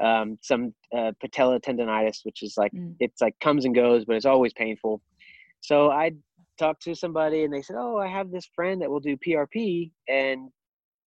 [0.00, 2.94] um, some uh, patella tendonitis which is like Mm.
[3.00, 5.00] it's like comes and goes but it's always painful
[5.64, 6.10] so i
[6.58, 9.90] talked to somebody and they said oh i have this friend that will do prp
[10.08, 10.48] and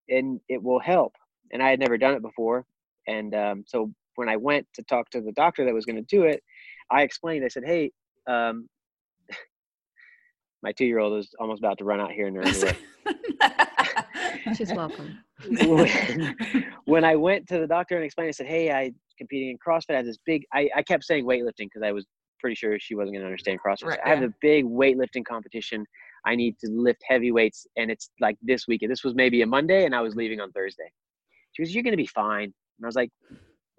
[0.10, 1.14] and it will help
[1.52, 2.66] and i had never done it before
[3.08, 6.16] and um, so when i went to talk to the doctor that was going to
[6.16, 6.42] do it
[6.90, 7.92] I explained, I said, hey,
[8.28, 8.68] um,
[10.64, 12.78] my two year old is almost about to run out here and run away.
[14.56, 15.20] She's welcome.
[15.50, 16.36] when,
[16.86, 19.94] when I went to the doctor and explained, I said, hey, I competing in CrossFit.
[19.94, 22.06] I have this big, I, I kept saying weightlifting because I was
[22.40, 23.86] pretty sure she wasn't going to understand CrossFit.
[23.86, 25.86] I Right, said, I have a big weightlifting competition.
[26.26, 27.68] I need to lift heavy weights.
[27.78, 28.92] And it's like this weekend.
[28.92, 30.92] This was maybe a Monday and I was leaving on Thursday.
[31.54, 32.44] She goes, you're going to be fine.
[32.44, 33.12] And I was like,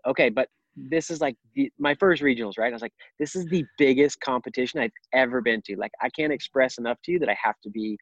[0.06, 2.70] okay, but this is like the, my first regionals, right?
[2.70, 5.76] I was like, this is the biggest competition I've ever been to.
[5.76, 7.98] Like, I can't express enough to you that I have to be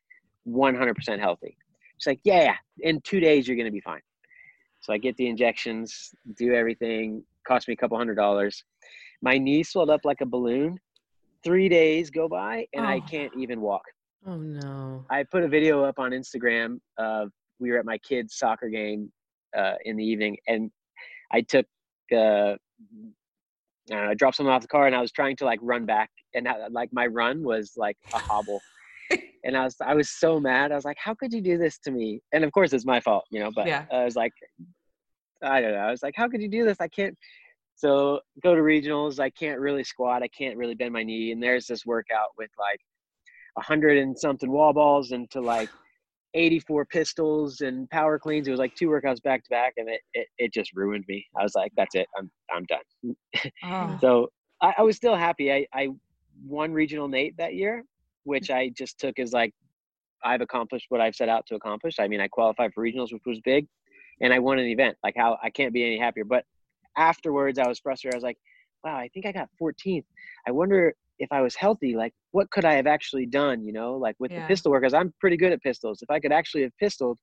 [0.49, 1.57] 100% healthy.
[1.99, 4.01] She's like, yeah, yeah, in two days, you're going to be fine.
[4.83, 8.63] So I get the injections, do everything, cost me a couple hundred dollars.
[9.23, 10.79] My knee swelled up like a balloon.
[11.45, 13.07] Three days go by and I Oh.
[13.11, 13.83] can't even walk.
[14.27, 15.05] Oh no.
[15.11, 19.13] I put a video up on Instagram of we were at my kid's soccer game
[19.57, 20.71] uh, in the evening, and
[21.33, 21.65] I took
[22.13, 22.57] uh,
[23.91, 25.87] I, know, I dropped someone off the car, and I was trying to like run
[25.87, 28.63] back, and I, like my run was like a hobble,
[29.45, 30.73] and I was I was so mad.
[30.73, 32.21] I was like, how could you do this to me?
[32.33, 33.51] And of course, it's my fault, you know.
[33.55, 33.85] But Yeah.
[33.93, 34.33] I was like,
[35.43, 35.79] I don't know.
[35.79, 36.79] I was like, how could you do this?
[36.81, 37.17] I can't.
[37.77, 39.21] So go to regionals.
[39.21, 40.23] I can't really squat.
[40.23, 41.33] I can't really bend my knee.
[41.33, 42.81] And there's this workout with like
[43.59, 45.69] a hundred and something wall balls into like
[46.35, 48.49] 84 pistols and power cleans.
[48.49, 51.25] It was like two workouts back to back, and it, it it just ruined me.
[51.39, 52.07] I was like, that's it.
[52.17, 53.17] I'm I'm done.
[53.65, 53.99] oh.
[54.01, 54.29] So
[54.61, 55.53] I, I was still happy.
[55.53, 55.89] I, I
[56.45, 57.85] won regional Nate that year,
[58.25, 59.53] which I just took as like
[60.25, 61.97] I've accomplished what I've set out to accomplish.
[61.99, 63.67] I mean, I qualified for regionals, which was big,
[64.21, 64.97] and I won an event.
[65.03, 66.25] Like how I can't be any happier.
[66.25, 66.45] But
[66.97, 68.15] afterwards, I was frustrated.
[68.15, 68.39] I was like,
[68.85, 70.05] wow, I think I got 14th.
[70.47, 73.65] I wonder if I was healthy, like what could I have actually done?
[73.65, 74.41] You know, like with Yeah.
[74.41, 76.03] the pistol work, because I'm pretty good at pistols.
[76.03, 77.19] If I could actually have pistoled,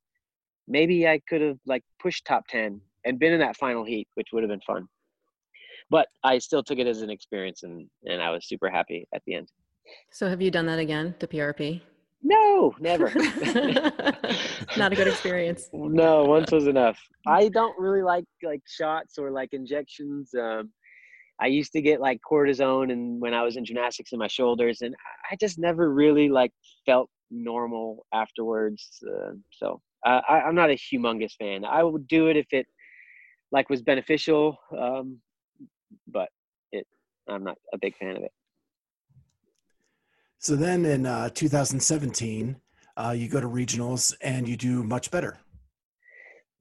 [0.68, 4.30] maybe I could have like pushed top 10 and been in that final heat, which
[4.34, 4.88] would have been fun
[5.90, 9.22] but I still took it as an experience and and I was super happy at
[9.26, 9.50] the end.
[10.12, 11.82] So have you done that again, the PRP?
[12.24, 13.06] No, never.
[14.78, 15.70] Not a good experience.
[15.74, 16.98] no, once was enough.
[17.28, 20.32] I don't really like like shots or like injections.
[20.34, 20.72] Um,
[21.42, 24.82] I used to get like cortisone and when I was in gymnastics in my shoulders,
[24.82, 24.96] and
[25.30, 26.52] I just never really like
[26.86, 28.88] felt normal afterwards.
[29.06, 31.66] Uh, so uh, I, I'm not a humongous fan.
[31.66, 32.68] I would do it if it
[33.52, 35.20] like was beneficial, um,
[36.08, 36.30] but
[36.72, 36.88] it
[37.28, 38.32] I'm not a big fan of it.
[40.44, 42.58] So then in uh, 2017,
[42.98, 45.38] uh, you go to regionals and you do much better.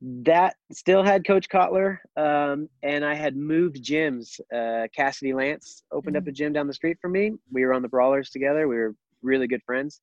[0.00, 4.38] That still had Coach Kotler, um, and I had moved gyms.
[4.54, 6.22] Uh, Cassidy Lance opened mm-hmm.
[6.22, 7.32] up a gym down the street from me.
[7.50, 8.68] We were on the Brawlers together.
[8.68, 10.00] We were really good friends.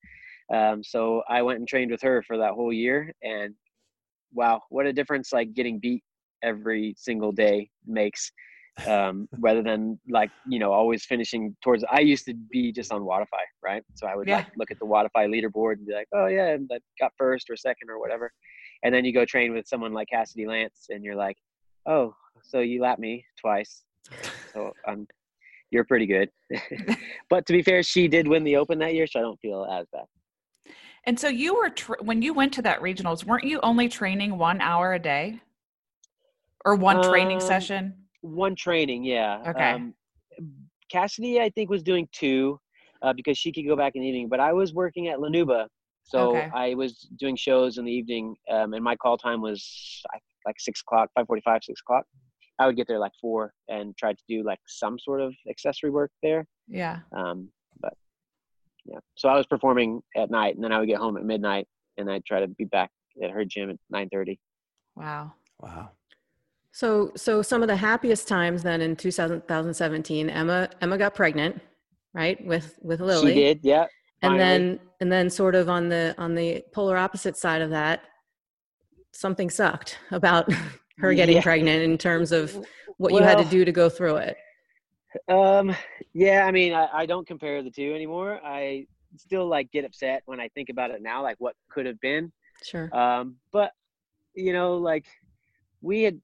[0.54, 3.56] Um, so I went and trained with her for that whole year, and
[4.34, 5.32] wow, what a difference!
[5.32, 6.04] Like getting beat
[6.44, 8.30] every single day makes
[8.88, 11.84] um, rather than like you know always finishing towards.
[11.90, 13.84] I used to be just on Wodify, right?
[13.96, 14.38] So I would yeah.
[14.38, 17.56] like look at the Wodify leaderboard and be like, oh yeah, I got first or
[17.56, 18.32] second or whatever,
[18.84, 21.38] and then you go train with someone like Cassidy Lance, and you're like,
[21.86, 22.14] oh,
[22.44, 23.84] so you lap me twice,
[24.54, 25.08] so um,
[25.72, 26.30] you're pretty good.
[27.30, 29.66] but to be fair, she did win the Open that year, so I don't feel
[29.66, 30.06] as bad.
[31.06, 34.38] And so you were tra- when you went to that regionals, weren't you only training
[34.38, 35.42] one hour a day,
[36.66, 37.94] or one training um, session?
[38.22, 39.44] One training, yeah.
[39.48, 39.72] Okay.
[39.72, 39.94] Um,
[40.92, 42.60] Cassidy, I think, was doing two
[43.02, 44.30] uh, because she could go back in the evening.
[44.30, 45.68] But I was working at La Nouba,
[46.04, 46.50] so okay.
[46.54, 50.02] I was doing shows in the evening, um, and my call time was
[50.46, 52.06] like six o'clock, five forty-five, six o'clock.
[52.58, 55.92] I would get there like four and try to do like some sort of accessory
[55.92, 56.46] work there.
[56.68, 57.00] Yeah.
[57.16, 57.94] Um, but
[58.86, 61.68] yeah, so I was performing at night, and then I would get home at midnight,
[61.98, 62.90] and I'd try to be back
[63.24, 64.40] at her gym at nine thirty.
[64.96, 65.34] Wow.
[65.62, 65.92] Wow.
[66.80, 71.60] So, so some of the happiest times then in 2017, Emma, Emma got pregnant,
[72.14, 72.42] right?
[72.46, 73.34] With, with Lily.
[73.34, 73.60] She did.
[73.64, 73.88] Yeah.
[74.22, 78.04] And then, and then sort of on the, on the polar opposite side of that,
[79.12, 80.50] something sucked about
[81.00, 81.42] her getting yeah.
[81.42, 82.56] pregnant in terms of
[82.96, 84.38] what well, you had to do to go through it.
[85.28, 85.76] Um,
[86.14, 88.40] yeah, I mean, I, I don't compare the two anymore.
[88.42, 88.88] I
[89.18, 92.32] still like get upset when I think about it now, like what could have been.
[92.64, 92.90] Sure.
[92.98, 93.74] Um, but
[94.34, 95.08] you know, like
[95.82, 96.22] we had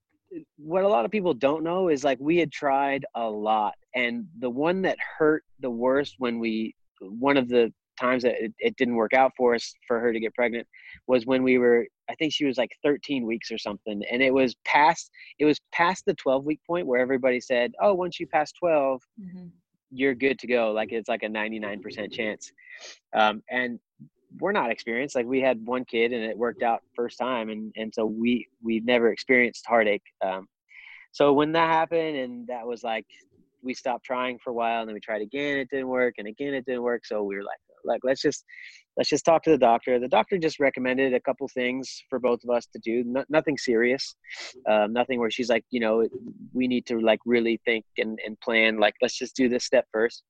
[0.57, 4.25] what a lot of people don't know is like we had tried a lot and
[4.39, 8.75] the one that hurt the worst when we one of the times that it, it,
[8.75, 10.67] didn't work out for us for her to get pregnant
[11.07, 14.33] was when we were i think she was like 13 weeks or something and it
[14.33, 18.27] was past it was past the 12 week point where everybody said oh once you
[18.27, 19.45] pass 12 mm-hmm.
[19.91, 22.51] you're good to go like it's like a 99% chance
[23.13, 23.79] um, and
[24.39, 25.15] we're not experienced.
[25.15, 28.47] Like we had one kid and it worked out first time, and and so we
[28.61, 30.03] we never experienced heartache.
[30.23, 30.47] Um,
[31.11, 33.05] so when that happened, and that was like
[33.61, 36.27] we stopped trying for a while, and then we tried again, it didn't work, and
[36.27, 37.05] again it didn't work.
[37.05, 38.43] So we were like, like let's just
[38.97, 39.99] let's just talk to the doctor.
[39.99, 43.03] The doctor just recommended a couple things for both of us to do.
[43.05, 44.15] No, nothing serious,
[44.67, 46.07] um, nothing where she's like, you know,
[46.53, 48.77] we need to like really think and and plan.
[48.77, 50.23] Like let's just do this step first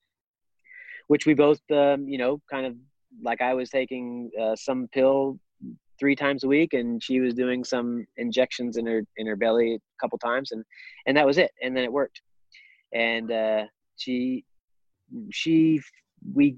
[1.08, 2.76] which we both um, you know kind of
[3.22, 5.40] like I was taking uh, some pill
[6.00, 9.76] three times a week and she was doing some injections in her in her belly
[9.76, 10.64] a couple times and
[11.08, 12.22] and that was it and then it worked.
[12.94, 13.64] And uh,
[13.98, 14.46] she
[15.32, 15.82] she
[16.34, 16.58] we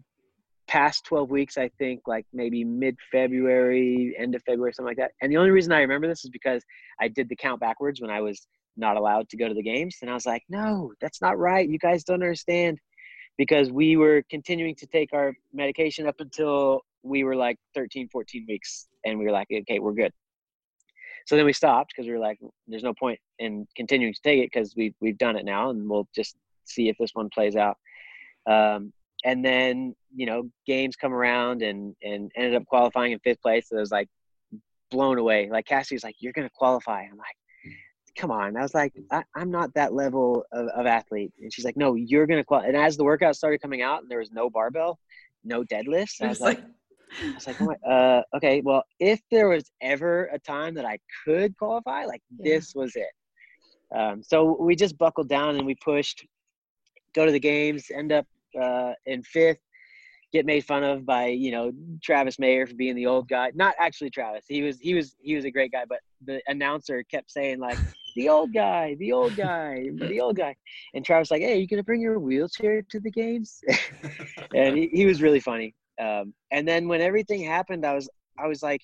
[0.67, 5.11] passed 12 weeks i think like maybe mid february end of february something like that.
[5.21, 6.63] And the only reason i remember this is because
[6.99, 9.97] i did the count backwards when i was not allowed to go to the games
[10.01, 11.69] and i was like no that's not right.
[11.69, 12.79] You guys don't understand
[13.37, 18.45] because we were continuing to take our medication up until we were like 13 14
[18.47, 20.11] weeks and we were like okay we're good.
[21.25, 24.39] So then we stopped because we were like there's no point in continuing to take
[24.39, 27.55] it because we've, we've done it now and we'll just see if this one plays
[27.55, 27.77] out.
[28.49, 28.93] Um,
[29.25, 33.69] and then you know games come around and and ended up qualifying in fifth place
[33.69, 34.07] so it was like
[34.89, 35.49] blown away.
[35.49, 37.01] Like cassie's like you're gonna qualify.
[37.03, 37.35] I'm like
[38.17, 38.57] come on.
[38.57, 41.31] I was like, I, am not that level of, of, athlete.
[41.39, 42.67] And she's like, no, you're going to qualify.
[42.67, 44.99] And as the workout started coming out and there was no barbell,
[45.43, 46.59] no deadlifts, I was like,
[47.23, 50.99] I was like, oh uh, okay, well, if there was ever a time that I
[51.23, 52.55] could qualify, like yeah.
[52.55, 53.95] this was it.
[53.95, 56.25] Um, so we just buckled down and we pushed,
[57.15, 58.25] go to the games, end up
[58.59, 59.59] uh, in fifth,
[60.33, 61.71] get made fun of by you know
[62.03, 63.51] Travis Mayer for being the old guy.
[63.55, 64.43] Not actually Travis.
[64.47, 67.77] He was he was he was a great guy, but the announcer kept saying like
[68.17, 70.55] the old guy, the old guy, the old guy.
[70.95, 73.61] And Travis like, hey, you gonna bring your wheelchair to the games?
[74.55, 75.75] and he, he was really funny.
[76.01, 78.81] Um, and then when everything happened, I was I was like,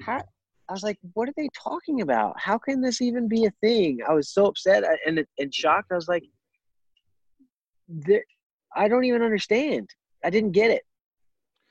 [0.00, 0.22] how?
[0.68, 2.38] I was like, what are they talking about?
[2.38, 3.98] How can this even be a thing?
[4.08, 5.90] I was so upset and and shocked.
[5.90, 6.24] I was like,
[8.76, 9.90] I don't even understand.
[10.24, 10.84] I didn't get it.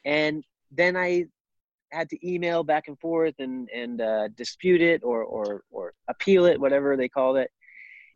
[0.04, 1.26] And then I
[1.92, 6.46] had to email back and forth and and uh, dispute it or or or appeal
[6.46, 7.52] it, whatever they called it.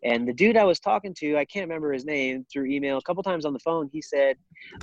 [0.03, 3.01] And the dude I was talking to, I can't remember his name, through email a
[3.01, 4.37] couple times on the phone, he said,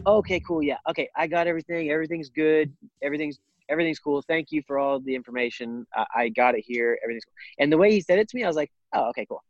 [0.07, 1.91] "Okay, cool, yeah, okay, I got everything.
[1.91, 2.73] Everything's good.
[3.03, 4.23] Everything's everything's cool.
[4.23, 5.87] Thank you for all the information.
[5.95, 6.99] I, I got it here.
[7.03, 9.27] Everything's cool." And the way he said it to me, I was like, "Oh, okay,
[9.27, 9.43] cool."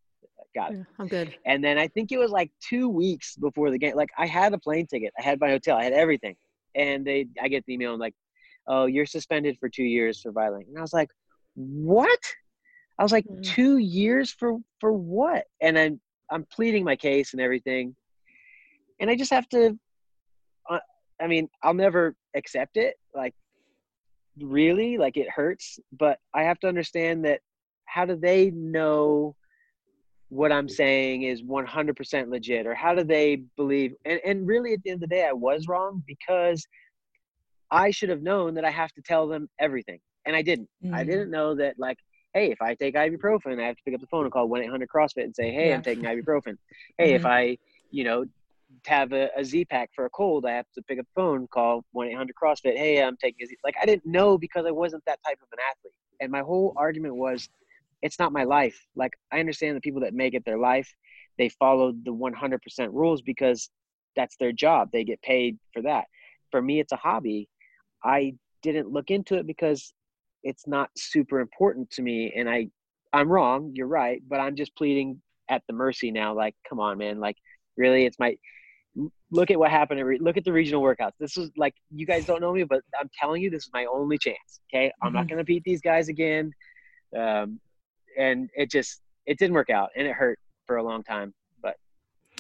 [0.54, 0.78] got it.
[0.78, 1.34] Yeah, I'm good.
[1.46, 3.94] And then I think it was like two weeks before the game.
[3.96, 6.36] Like I had a plane ticket, I had my hotel, I had everything,
[6.74, 8.14] and they I get the email and like,
[8.66, 10.68] oh, you're suspended for two years for violating.
[10.68, 11.10] And I was like,
[11.54, 12.20] what?
[12.98, 13.42] I was like, Mm.
[13.42, 15.44] two years for for what?
[15.60, 17.94] And I'm I'm pleading my case and everything,
[19.00, 19.78] and I just have to.
[20.70, 20.78] Uh,
[21.20, 22.96] I mean, I'll never accept it.
[23.14, 23.34] Like,
[24.40, 27.40] really, like it hurts, but I have to understand that.
[27.86, 29.36] How do they know?
[30.28, 33.92] what I'm saying is 100% legit, or how do they believe?
[34.06, 36.66] And, and really, at the end of the day, I was wrong because
[37.72, 40.68] I should have known that I have to tell them everything, and I didn't.
[40.92, 41.06] I Mm.
[41.06, 41.98] didn't know that, like,
[42.34, 44.62] hey, if I take ibuprofen, I have to pick up the phone and call 1
[44.62, 45.76] 800 CrossFit and say, hey, Yeah.
[45.76, 46.56] I'm taking ibuprofen.
[46.98, 47.30] Hey, if Mhm.
[47.30, 47.58] I,
[47.90, 48.26] you know,
[48.86, 51.46] have a, a Z pack for a cold, I have to pick up the phone,
[51.48, 52.76] call 1 800 CrossFit.
[52.76, 53.56] Hey, I'm taking a Z.
[53.64, 55.94] Like, I didn't know because I wasn't that type of an athlete.
[56.20, 57.48] And my whole argument was,
[58.02, 58.78] it's not my life.
[58.96, 60.92] Like, I understand the people that make it their life,
[61.38, 63.70] they follow the 100% rules because
[64.16, 64.90] that's their job.
[64.92, 66.04] They get paid for that.
[66.50, 67.48] For me, it's a hobby.
[68.04, 69.92] I didn't look into it because
[70.42, 72.32] it's not super important to me.
[72.36, 72.68] And I,
[73.12, 73.72] I'm wrong.
[73.74, 74.20] You're right.
[74.28, 76.34] But I'm just pleading at the mercy now.
[76.34, 77.20] Like, come on, man.
[77.20, 77.36] Like,
[77.76, 78.36] really, it's my.
[79.30, 80.00] Look at what happened.
[80.00, 81.12] At re- look at the regional workouts.
[81.18, 83.86] This was like you guys don't know me, but I'm telling you, this is my
[83.86, 84.60] only chance.
[84.72, 85.30] Okay, I'm not Mhm.
[85.30, 86.52] gonna beat these guys again.
[87.16, 87.58] Um,
[88.18, 91.32] and it just it didn't work out, and it hurt for a long time.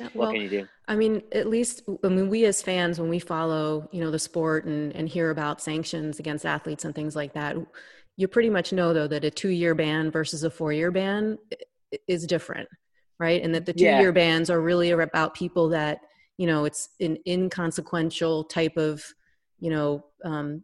[0.00, 0.68] Yeah, what well, can you do?
[0.88, 4.18] I mean, at least I mean, we as fans, when we follow, you know, the
[4.18, 7.56] sport and and hear about sanctions against athletes and things like that,
[8.16, 11.38] you pretty much know though that a two-year ban versus a four-year ban
[12.08, 12.68] is different,
[13.18, 13.42] right?
[13.42, 16.00] And that the two-year bans are really about people that
[16.38, 19.04] you know it's an inconsequential type of,
[19.60, 20.62] you know, um,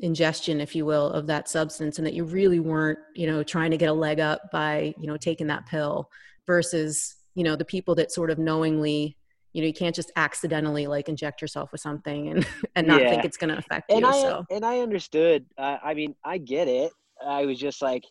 [0.00, 3.70] ingestion, if you will, of that substance, and that you really weren't, you know, trying
[3.70, 6.10] to get a leg up by, you know, taking that pill
[6.46, 9.16] versus, you know, the people that sort of knowingly,
[9.52, 13.10] you know, you can't just accidentally like inject yourself with something and and not Yeah.
[13.10, 14.06] think it's going to affect and you.
[14.08, 15.46] I so and I understood.
[15.56, 16.90] Uh, I mean, I get it.
[17.24, 18.02] I was just like,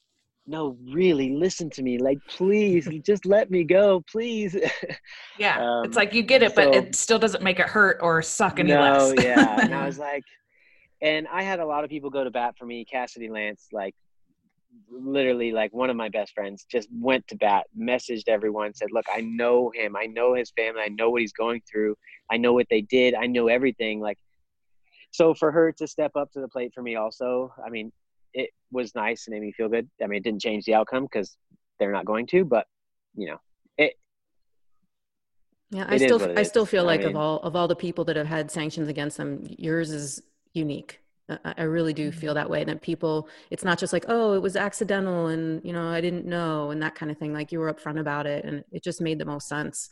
[0.49, 1.97] no, really, listen to me.
[1.97, 4.55] Like, please, just let me go, please.
[5.37, 5.59] Yeah.
[5.61, 8.59] Um, it's like you get it, but it still doesn't make it hurt or suck
[8.59, 9.23] any no, less.
[9.23, 9.59] yeah.
[9.61, 10.23] And I was like,
[11.01, 12.85] and I had a lot of people go to bat for me.
[12.85, 13.93] Cassidy Lance, like,
[14.89, 19.06] literally, like one of my best friends, just went to bat, messaged everyone, said, "Look,
[19.13, 19.95] I know him.
[19.95, 20.82] I know his family.
[20.82, 21.95] I know what he's going through.
[22.32, 23.13] I know what they did.
[23.13, 24.17] I know everything." Like,
[25.12, 27.91] so for her to step up to the plate for me, also, I mean,
[28.34, 29.89] it was nice and made me feel good.
[30.01, 31.38] I mean, it didn't change the outcome because
[31.80, 32.67] they're not going to, but
[33.15, 33.38] you know,
[33.77, 33.93] it
[35.69, 36.47] yeah, I it still I is.
[36.47, 39.17] still feel I like of all of all the people that have had sanctions against
[39.17, 40.21] them, yours is
[40.53, 41.01] unique.
[41.29, 42.19] I- really do Mm-hmm.
[42.19, 42.61] feel that way.
[42.61, 46.01] And that people, it's not just like, oh, it was accidental, and you know, I
[46.01, 47.33] didn't know, and that kind of thing.
[47.33, 49.89] Like you were upfront about it, and it just made the most sense.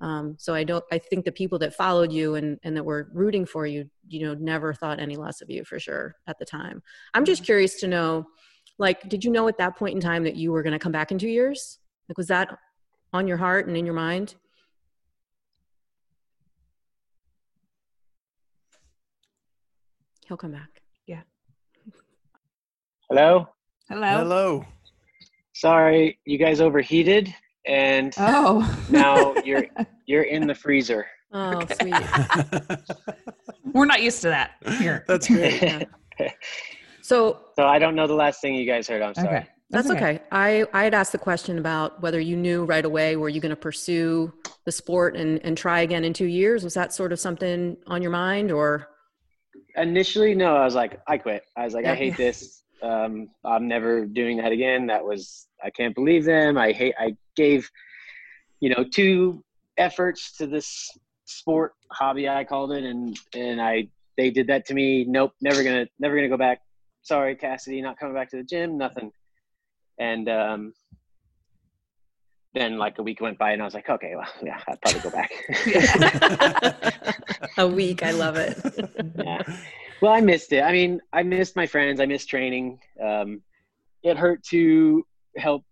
[0.00, 0.84] Um, so I don't.
[0.90, 4.26] I think the people that followed you and and that were rooting for you, you
[4.26, 6.82] know, never thought any less of you for sure at the time.
[7.14, 8.26] I'm just curious to know,
[8.78, 10.92] like, did you know at that point in time that you were going to come
[10.92, 11.78] back in two years?
[12.08, 12.58] Like, was that
[13.12, 14.34] on your heart and in your mind?
[20.32, 20.80] He'll come back.
[21.06, 21.20] Yeah.
[23.10, 23.46] Hello.
[23.90, 24.06] Hello.
[24.16, 24.64] Hello.
[25.52, 27.34] Sorry, you guys overheated,
[27.66, 28.64] and Oh.
[28.88, 29.66] now you're
[30.06, 31.04] you're in the freezer.
[31.34, 31.74] Oh, Okay.
[31.82, 32.78] sweet.
[33.74, 35.04] We're not used to that here.
[35.06, 35.60] That's great.
[35.60, 35.82] Yeah.
[37.02, 39.02] So So I don't know the last thing you guys heard.
[39.02, 39.28] I'm sorry.
[39.40, 39.46] Okay.
[39.68, 40.20] that's okay.
[40.30, 43.50] I, I had asked the question about whether you knew right away were you going
[43.50, 44.32] to pursue
[44.64, 46.64] the sport and, and try again in two years.
[46.64, 48.88] Was that sort of something on your mind or?
[49.76, 50.56] Initially, no.
[50.56, 51.44] I was like, I quit.
[51.56, 51.86] I was like.
[51.86, 52.58] I hate this.
[52.82, 54.88] Um, I'm never doing that again.
[54.88, 56.58] That was I can't believe them.
[56.58, 56.96] I hate.
[56.98, 57.70] I gave,
[58.58, 59.44] you know, two
[59.76, 60.90] efforts to this
[61.24, 62.28] sport hobby.
[62.28, 65.04] I called it, and and I they did that to me.
[65.04, 66.60] Nope, never gonna never gonna go back.
[67.02, 68.76] Sorry, Cassidy, not coming back to the gym.
[68.76, 69.12] Nothing.
[69.98, 70.72] And um,
[72.54, 75.00] then like a week went by, and I was like, okay, well, yeah, I'd probably
[75.00, 75.32] go back.
[77.58, 78.02] A week.
[78.02, 78.58] I love it.
[79.18, 79.42] yeah.
[80.00, 80.62] Well, I missed it.
[80.62, 82.00] I mean, I missed my friends.
[82.00, 82.78] I missed training.
[83.02, 83.42] Um,
[84.02, 85.64] it hurt to help,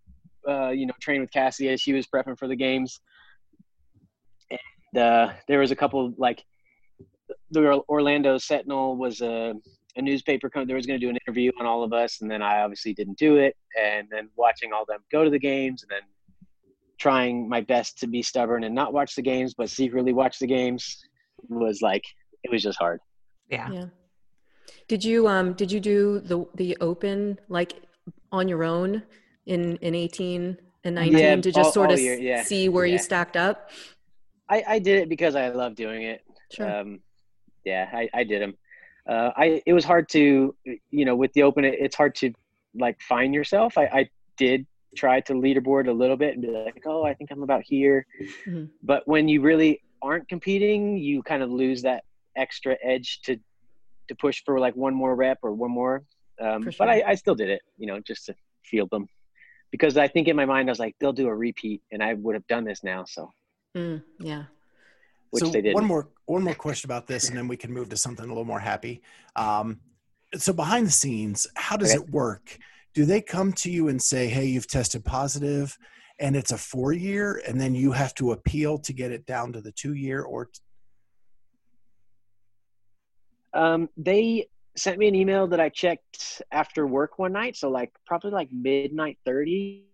[0.47, 2.99] uh, you know, train with Cassie as she was prepping for the games.
[4.49, 6.43] And uh, there was a couple like
[7.51, 9.53] the Orlando Sentinel was a,
[9.97, 10.67] a newspaper company.
[10.67, 12.93] There was going to do an interview on all of us, and then I obviously
[12.93, 13.55] didn't do it.
[13.79, 16.01] And then watching all them go to the games, and then
[17.01, 20.45] trying my best to be stubborn and not watch the games, but secretly watch the
[20.45, 21.03] games
[21.49, 22.03] was like
[22.43, 22.99] it was just hard.
[23.49, 23.71] Yeah.
[23.71, 23.85] Yeah.
[24.87, 27.73] Did you um did you do the the open like
[28.31, 29.01] on your own
[29.47, 32.43] in in 18 and 19 Yeah, to just all- sort all of year, yeah.
[32.43, 33.71] see where you stacked up?
[34.47, 36.21] I, I did it because I love doing it.
[36.51, 36.69] Sure.
[36.69, 36.99] Um,
[37.63, 38.53] yeah, I, I did them.
[39.09, 40.53] Uh, I it was hard to
[40.91, 42.31] you know with the open it, it's hard to
[42.75, 43.75] like find yourself.
[43.75, 47.31] I, I did try to leaderboard a little bit and be like, oh, I think
[47.31, 48.05] I'm about here.
[48.47, 48.69] Mhm.
[48.83, 52.03] But when you really aren't competing, you kind of lose that
[52.35, 53.37] extra edge to
[54.07, 56.03] to push for like one more rep or one more.
[56.39, 57.03] Um, For But I.
[57.07, 58.35] I still did it, you know, just to
[58.65, 59.07] field them
[59.71, 62.13] because I think in my mind I was like, they'll do a repeat, and I
[62.15, 63.05] would have done this now.
[63.05, 63.31] So
[63.77, 64.45] Mm, yeah.
[65.29, 65.73] which so they did.
[65.73, 68.27] one more one more question about this, and then we can move to something a
[68.27, 69.01] little more happy.
[69.37, 69.79] Um,
[70.35, 72.03] so behind the scenes, how does Okay.
[72.03, 72.59] it work?
[72.93, 75.03] Do they come to you and say, "Hey, you've tested
[76.19, 79.53] and it's a four year, and then you have to appeal to get it down
[79.53, 80.49] to the two year, or
[83.53, 87.91] Um, they sent me an email that I checked after work one night, so like
[88.05, 89.85] probably like midnight thirty.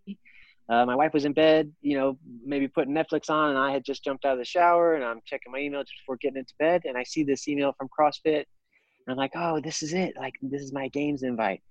[0.70, 3.86] Uh, my wife was in bed, you know, maybe putting Netflix on, and I had
[3.86, 6.54] just jumped out of the shower, and I'm checking my email just before getting into
[6.60, 10.14] bed, and I see this email from CrossFit, and I'm like, oh, this is it,
[10.18, 11.64] like this is my games invite,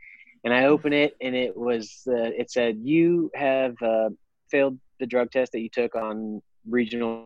[0.47, 4.11] and I open it, and it was, uh, it said you have uh,
[4.49, 6.41] failed the drug test that you took on
[6.71, 7.25] regionals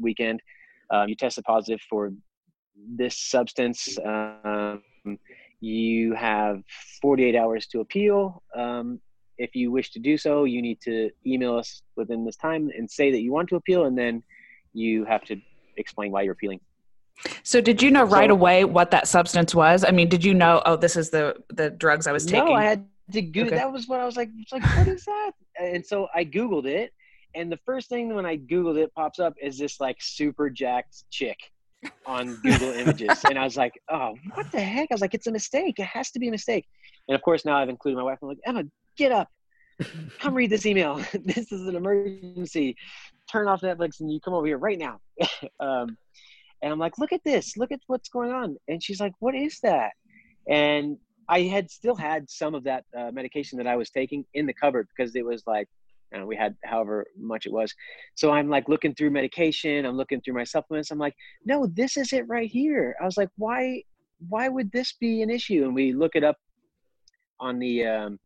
[0.00, 0.40] weekend.
[0.88, 2.10] Um, you tested positive for
[2.96, 3.98] this substance.
[4.02, 4.82] Um,
[5.60, 6.62] you have
[7.02, 8.42] 48 hours to appeal.
[8.56, 8.98] Um,
[9.36, 12.90] if you wish to do so, you need to email us within this time and
[12.90, 14.22] say that you want to appeal, and then
[14.72, 15.36] you have to
[15.76, 16.60] explain why you're appealing.
[17.42, 19.84] So did you know right So- away what that substance was?
[19.84, 20.62] I mean, did you know?
[20.66, 22.46] Oh, this is the the drugs I was taking.
[22.46, 23.42] No, I had to go.
[23.42, 23.56] Okay.
[23.56, 24.30] That was what I was like.
[24.38, 25.32] It's like, what is that?
[25.60, 26.92] And so I googled it,
[27.34, 31.04] and the first thing when I googled it pops up is this like super jacked
[31.10, 31.38] chick
[32.06, 34.88] on Google Images, and I was like, oh, what the heck?
[34.90, 35.78] I was like, it's a mistake.
[35.78, 36.66] It has to be a mistake.
[37.08, 38.18] And of course, now I've included my wife.
[38.22, 38.64] I'm like, Emma,
[38.96, 39.28] get up,
[40.18, 40.96] come read this email.
[41.24, 42.76] this is an emergency.
[43.30, 45.00] Turn off Netflix and you come over here right now.
[45.60, 45.96] um,
[46.62, 47.56] and I'm like, look at this.
[47.56, 48.56] Look at what's going on.
[48.68, 49.92] And she's like, what is that?
[50.48, 50.96] And
[51.28, 54.54] I had still had some of that uh, medication that I was taking in the
[54.54, 55.68] cupboard because it was like,
[56.12, 57.72] you know, we had however much it was.
[58.14, 59.84] So I'm like looking through medication.
[59.84, 60.90] I'm looking through my supplements.
[60.90, 62.96] I'm like, no, this is it right here.
[63.00, 63.82] I was like, why,
[64.28, 65.64] why would this be an issue?
[65.64, 66.36] And we look it up
[67.40, 68.18] on the um,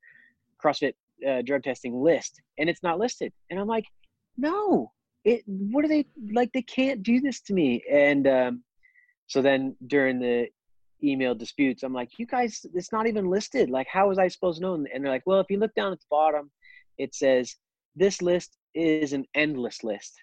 [0.63, 0.95] CrossFit
[1.29, 3.33] uh, drug testing list, and it's not listed.
[3.51, 3.85] And I'm like,
[4.37, 4.93] no,
[5.25, 5.43] it.
[5.47, 6.53] What are they like?
[6.53, 7.83] They can't do this to me.
[7.91, 8.65] And um,
[9.27, 10.49] so then during the
[11.03, 13.71] email disputes, I'm like, you guys, it's not even listed.
[13.71, 14.75] Like, how was I supposed to know?
[14.75, 16.51] And they're like, well, if you look down at the bottom,
[16.99, 17.57] it says
[17.97, 20.15] this list is an endless list.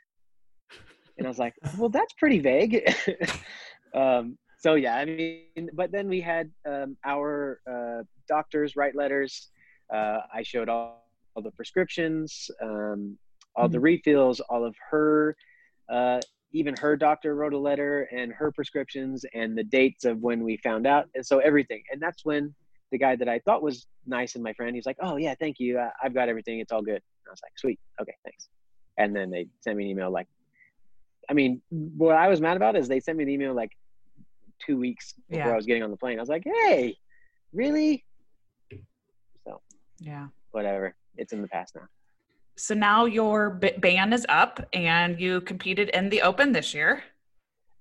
[1.18, 2.82] And I was like, well, that's pretty vague.
[3.94, 9.50] um, so yeah, I mean, but then we had um, our uh, doctors write letters.
[9.94, 13.18] Uh, I showed all, all the prescriptions, um,
[13.60, 15.36] all the refills, all of her,
[15.90, 16.22] uh,
[16.54, 20.58] even her doctor wrote a letter and her prescriptions and the dates of when we
[20.58, 21.08] found out.
[21.14, 21.84] And so everything.
[21.92, 22.56] And that's when
[22.92, 25.60] the guy that I thought was nice and my friend, he's like, oh yeah, thank
[25.60, 25.78] you.
[25.78, 26.60] I, I've got everything.
[26.60, 26.96] It's all good.
[26.96, 27.80] And I was like, sweet.
[28.02, 28.48] Okay, thanks.
[28.98, 30.28] And then they sent me an email like,
[31.30, 33.72] I mean, what I was mad about is they sent me an email like
[34.66, 35.54] two weeks before Yeah.
[35.54, 36.18] I was getting on the plane.
[36.18, 36.98] I was like, hey,
[37.54, 38.04] really?
[39.46, 39.62] So
[40.00, 40.28] Yeah.
[40.52, 40.96] whatever.
[41.18, 41.88] It's in the past now.
[42.60, 47.04] So now your b- ban is up, and you competed in the Open this year.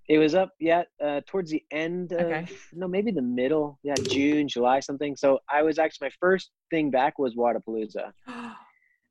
[0.09, 2.47] It was up, yeah, uh, towards the end of Okay.
[2.73, 5.17] no, maybe the middle, yeah, June, July, something.
[5.17, 8.57] So I was actually my first thing back was Wodapalooza, um,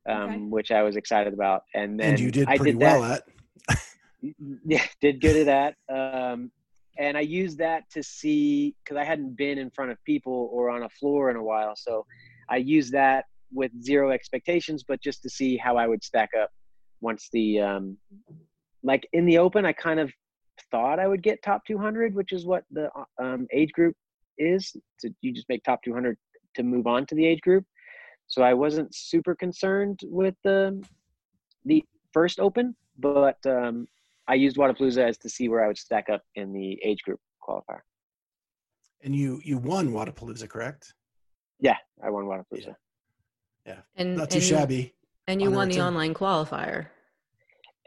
[0.09, 0.38] Okay.
[0.49, 3.24] which I was excited about, and then and you did I pretty did well that.
[3.70, 3.78] at.
[4.65, 5.93] yeah, did good at that.
[5.93, 6.49] Um,
[6.97, 10.70] and I used that to see because I hadn't been in front of people or
[10.70, 12.05] on a floor in a while, so
[12.49, 16.50] I used that with zero expectations, but just to see how I would stack up
[17.02, 17.98] once the um,
[18.84, 20.12] like in the open, I kind of
[20.72, 22.89] thought I would get top 200, which is what the
[23.22, 23.95] um, age group
[24.38, 24.76] is.
[24.98, 26.18] So you just make top 200
[26.56, 27.66] to move on to the age group.
[28.28, 30.84] So I wasn't super concerned with the
[31.66, 31.84] the
[32.14, 33.88] first open, but um,
[34.28, 37.20] I used Wodapalooza as to see where I would stack up in the age group
[37.48, 37.80] qualifier.
[39.04, 40.93] And you you won Wodapalooza, correct?
[41.60, 42.76] Yeah, I won Wodapalooza.
[43.95, 44.93] And, Not too and you- shabby.
[45.28, 45.88] and you on won the return.
[45.88, 46.88] online qualifier.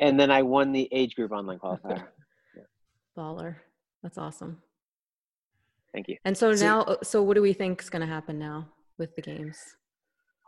[0.01, 2.05] And then I won the age group online qualifier.
[3.16, 3.57] Baller.
[4.03, 4.62] That's awesome.
[5.93, 6.16] Thank you.
[6.24, 8.68] And so So- now, uh, so what do we think is going to happen now
[8.99, 9.59] with the games?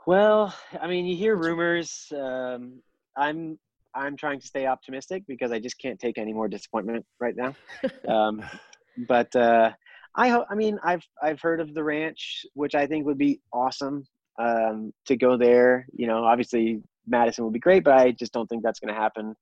[0.06, 2.10] Well, I mean, you hear rumors.
[2.16, 2.82] Um,
[3.16, 3.58] I'm
[3.94, 7.54] I'm trying to stay optimistic because I just can't take any more disappointment right now.
[8.08, 8.42] Um,
[9.08, 9.70] but uh,
[10.16, 10.46] I hope.
[10.50, 14.04] I mean, I've I've heard of the ranch, which I think would be awesome
[14.38, 15.86] um, to go there.
[15.92, 19.00] You know, obviously Madison would be great, but I just don't think that's going to
[19.00, 19.34] happen.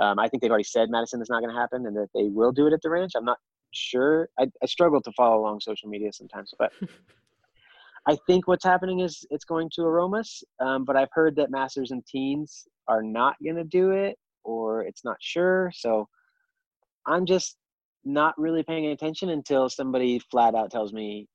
[0.00, 2.24] Um, I think they've already said Madison is not going to happen and that they
[2.24, 3.12] will do it at the ranch.
[3.16, 3.38] I'm not
[3.72, 4.28] sure.
[4.38, 6.72] I, I struggle to follow along social media sometimes, but
[8.06, 10.42] I think what's happening is it's going to Aromas.
[10.60, 14.82] Um, but I've heard that Masters and Teens are not going to do it or
[14.82, 15.70] it's not sure.
[15.74, 16.08] So
[17.06, 17.56] I'm just
[18.04, 21.26] not really paying attention until somebody flat out tells me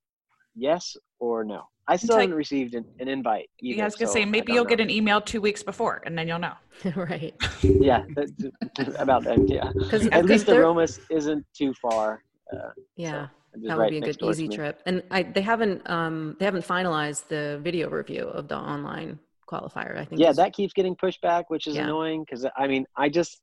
[0.56, 1.64] yes or no.
[1.90, 3.50] I still Until- haven't received an, an invite.
[3.62, 4.70] Either, Yeah, I was gonna so say maybe you'll know.
[4.70, 6.54] get an email two weeks before, and then you'll know.
[6.96, 7.34] right.
[7.64, 8.04] yeah
[9.00, 9.44] about that.
[9.50, 12.24] Yeah, Because at least the Aromas isn't too far.
[12.54, 14.82] Uh, yeah, just that right would be a good easy trip.
[14.86, 19.18] And I they haven't um they haven't finalized the video review of the online
[19.52, 19.98] qualifier.
[19.98, 20.22] I think.
[20.22, 21.86] Yeah, that keeps getting pushed back, which is Yeah.
[21.86, 23.42] annoying because I mean, I just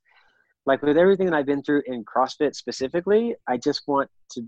[0.67, 4.43] like with everything that I've been through in CrossFit specifically, I just want to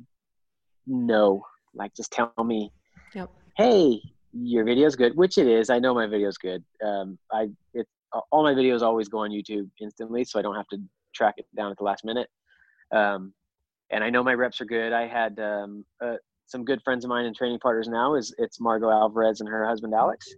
[0.87, 1.43] know,
[1.75, 2.73] like, just tell me,
[3.15, 3.31] Yep.
[3.59, 4.01] Hey,
[4.33, 5.69] your video's good, which it is.
[5.69, 6.63] I know my video's good.
[6.81, 7.89] Um, I it
[8.31, 10.79] all my videos always go on YouTube instantly, so I don't have to
[11.13, 12.29] track it down at the last minute.
[12.93, 13.35] Um,
[13.91, 14.93] and I know my reps are good.
[14.93, 16.15] I had um, uh,
[16.47, 18.15] some good friends of mine and training partners now.
[18.15, 20.33] Is it's Margaux Alvarez and her husband Alex,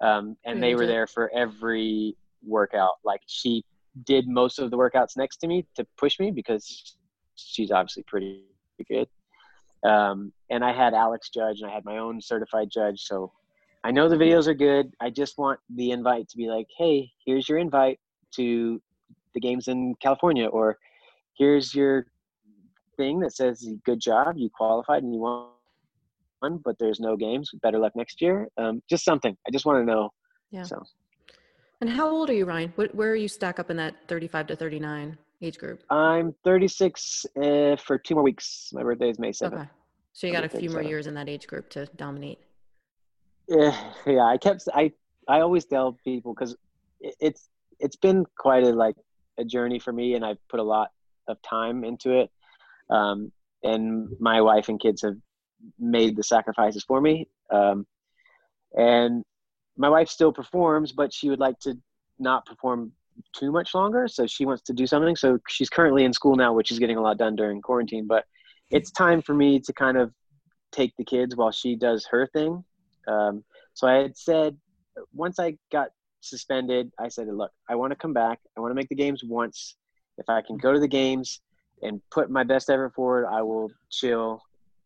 [0.00, 2.94] um, and they were there for every workout.
[3.04, 3.64] Like she
[4.04, 6.96] did most of the workouts next to me to push me because
[7.36, 8.42] she's obviously pretty
[8.88, 9.06] good.
[9.84, 13.02] Um, and I had Alex judge, and I had my own certified judge.
[13.02, 13.32] So
[13.84, 14.92] I know the videos are good.
[15.00, 18.00] I just want the invite to be like, hey, here's your invite
[18.36, 18.80] to
[19.34, 20.78] the games in California, or
[21.38, 22.06] here's your
[22.96, 27.50] thing that says good job, you qualified and you won, but there's no games.
[27.62, 28.48] Better luck next year.
[28.56, 29.36] Um, just something.
[29.46, 30.10] I just want to know.
[30.50, 30.62] Yeah.
[30.62, 30.82] So
[31.80, 32.72] And how old are you, Ryan?
[32.76, 35.82] What, where are you stack up in that 35 to 39 age group?
[35.90, 38.70] I'm 36 uh, for two more weeks.
[38.72, 39.52] My birthday is May 7th.
[39.52, 39.68] Okay.
[40.12, 40.88] So you got a few more 37.
[40.88, 42.38] years in that age group to dominate.
[43.48, 44.24] Yeah, yeah.
[44.24, 44.92] I kept I
[45.28, 46.56] I always tell people because
[47.00, 48.96] it's it's been quite a like
[49.38, 50.90] a journey for me, and I've put a lot
[51.28, 52.30] of time into it.
[52.90, 53.30] Um,
[53.62, 55.16] and my wife and kids have
[55.78, 57.28] made the sacrifices for me.
[57.50, 57.86] Um,
[58.74, 59.24] and
[59.76, 61.76] my wife still performs, but she would like to
[62.18, 62.92] not perform
[63.34, 64.08] too much longer.
[64.08, 65.16] So she wants to do something.
[65.16, 68.06] So she's currently in school now, which is getting a lot done during quarantine.
[68.06, 68.24] But
[68.70, 70.12] it's time for me to kind of
[70.72, 72.64] take the kids while she does her thing.
[73.08, 73.44] Um,
[73.74, 74.56] so I had said
[75.12, 75.88] once I got
[76.20, 78.40] suspended, I said, look, I want to come back.
[78.56, 79.76] I want to make the games once.
[80.18, 81.40] If I can go to the games
[81.82, 84.40] and put my best effort forward, I will chill,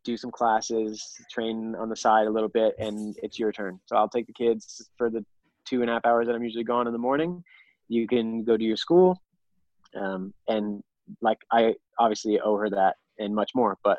[0.04, 3.78] do some classes, train on the side a little bit, and it's your turn.
[3.86, 5.24] So I'll take the kids for the
[5.64, 7.42] two and a half hours that I'm usually gone in the morning.
[7.90, 9.20] You can go to your school.
[10.00, 10.82] Um, and
[11.20, 13.98] like, I obviously owe her that and much more, but,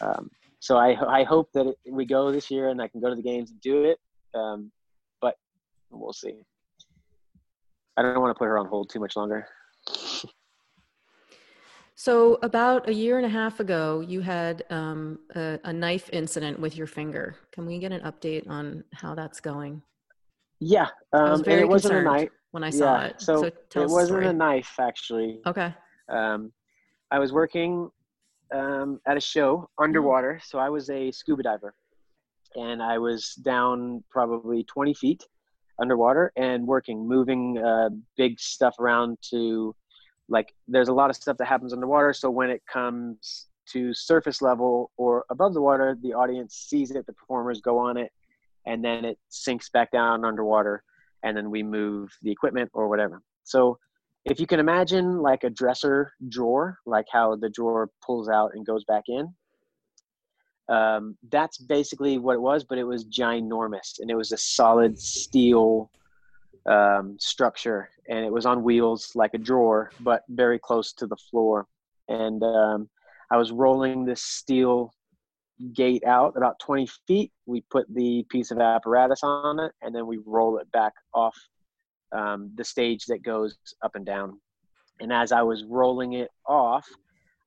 [0.00, 0.30] um,
[0.60, 3.16] so I, I hope that it, we go this year and I can go to
[3.16, 3.98] the games and do it.
[4.34, 4.70] Um,
[5.22, 5.34] but
[5.90, 6.44] we'll see.
[7.96, 9.48] I don't want to put her on hold too much longer.
[11.94, 16.58] So about a year and a half ago, you had um, a, a knife incident
[16.58, 17.36] with your finger.
[17.52, 19.82] Can we get an update on how that's going?
[20.58, 22.30] Yeah, um, and it wasn't a knife.
[22.52, 23.20] When I saw yeah, it.
[23.20, 25.40] so, tell it wasn't a knife actually.
[25.46, 25.74] Okay.
[26.08, 26.52] Um,
[27.10, 27.90] I was working
[28.54, 31.74] um, at a show underwater, so I was a scuba diver,
[32.54, 35.24] and I was down probably 20 feet
[35.80, 39.74] underwater and working, moving uh, big stuff around to
[40.28, 40.54] like.
[40.68, 44.90] There's a lot of stuff that happens underwater, so when it comes to surface level
[44.96, 48.10] or above the water, the audience sees it, the performers go on it,
[48.66, 50.82] and then it sinks back down underwater,
[51.22, 53.22] and then we move the equipment or whatever.
[53.44, 53.78] So
[54.24, 58.64] if you can imagine like a dresser drawer, like how the drawer pulls out and
[58.64, 59.34] goes back in,
[60.68, 64.98] um, that's basically what it was, but it was ginormous and it was a solid
[64.98, 65.90] steel
[66.66, 71.16] um, structure and it was on wheels like a drawer, but very close to the
[71.16, 71.66] floor.
[72.08, 72.88] And um,
[73.30, 74.92] I was rolling this steel
[75.72, 77.32] gate out about 20 feet.
[77.46, 81.36] We put the piece of apparatus on it and then we roll it back off
[82.12, 84.40] um, the stage that goes up and down.
[85.00, 86.86] And as I was rolling it off,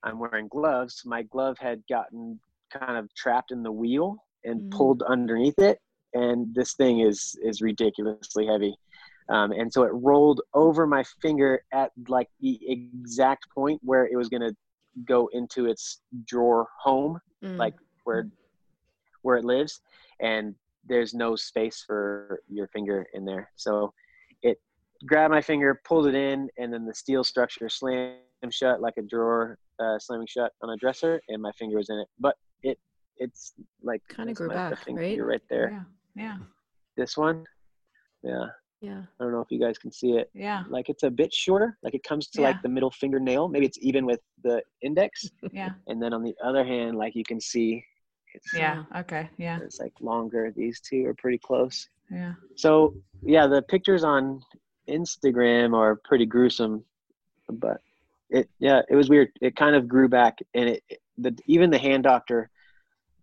[0.04, 1.04] I'm wearing gloves.
[1.06, 2.40] My glove had gotten
[2.72, 4.72] kind of trapped in the wheel and Mm.
[4.72, 5.80] pulled underneath it.
[6.14, 8.76] And this thing is is ridiculously heavy.
[9.30, 14.16] Um, and so it rolled over my finger at like the exact point where it
[14.16, 14.56] was going to
[15.06, 17.58] go into its drawer home Mm.
[17.58, 17.74] like
[18.06, 18.28] where
[19.24, 19.82] where it lives
[20.22, 20.56] and
[20.88, 23.92] there's no space for your finger in there so
[24.44, 24.58] it
[25.08, 28.18] grabbed my finger pulled it in and then the steel structure slammed
[28.52, 31.98] shut like a drawer uh, slamming shut on a dresser and my finger was in
[31.98, 32.78] it but it
[33.18, 33.54] it's
[33.84, 35.24] like Kinda grew my- the back, finger right?
[35.26, 35.86] right there
[36.16, 36.24] Yeah.
[36.24, 36.38] Yeah.
[36.98, 37.44] this one
[38.24, 38.46] yeah
[38.82, 39.02] Yeah.
[39.20, 40.28] I don't know if you guys can see it.
[40.34, 40.64] Yeah.
[40.70, 41.70] Like it's a bit shorter.
[41.84, 42.50] Like it comes to Yeah.
[42.50, 43.48] like the middle fingernail.
[43.48, 45.14] Maybe it's even with the index.
[45.60, 45.72] Yeah.
[45.90, 47.68] And then on the other hand, like you can see,
[48.36, 48.84] it's Yeah.
[48.96, 49.30] Okay.
[49.38, 49.60] Yeah.
[49.62, 50.52] it's like longer.
[50.56, 51.90] These two are pretty close.
[52.12, 52.34] Yeah.
[52.56, 54.42] So yeah, the pictures on
[54.88, 56.84] Instagram are pretty gruesome,
[57.50, 57.82] but
[58.30, 59.30] it yeah, it was weird.
[59.42, 60.84] It kind of grew back, and it
[61.18, 62.50] the even the hand doctor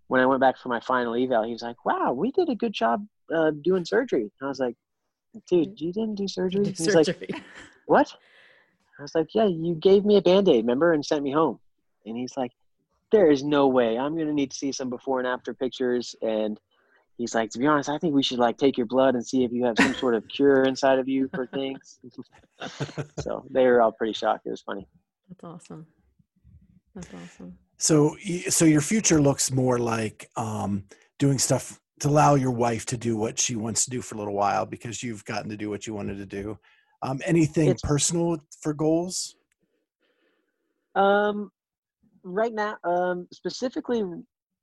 [0.08, 2.54] when I went back for my final eval, he was like, "Wow, we did a
[2.54, 4.76] good job uh, doing surgery." And I was like,
[5.48, 7.08] "Dude, you didn't do surgery." Do He's like,
[7.86, 8.12] "What?"
[8.98, 11.58] I was like, "Yeah, you gave me a band-aid, remember, and sent me home."
[12.04, 12.52] And he's like,
[13.12, 13.98] "There is no way.
[13.98, 16.58] I'm gonna need to see some before and after pictures." And
[17.16, 19.44] he's like, "To be honest, I think we should like take your blood and see
[19.44, 22.00] if you have some sort of cure inside of you for things."
[23.20, 24.46] so they were all pretty shocked.
[24.46, 24.88] It was funny.
[25.28, 25.86] That's awesome.
[26.94, 27.58] That's awesome.
[27.78, 28.16] So,
[28.48, 30.84] so your future looks more like um,
[31.18, 34.18] doing stuff to allow your wife to do what she wants to do for a
[34.18, 36.58] little while because you've gotten to do what you wanted to do.
[37.02, 39.34] Um, anything It's- personal for goals?
[40.94, 41.50] Um,
[42.24, 44.02] right now, um, specifically,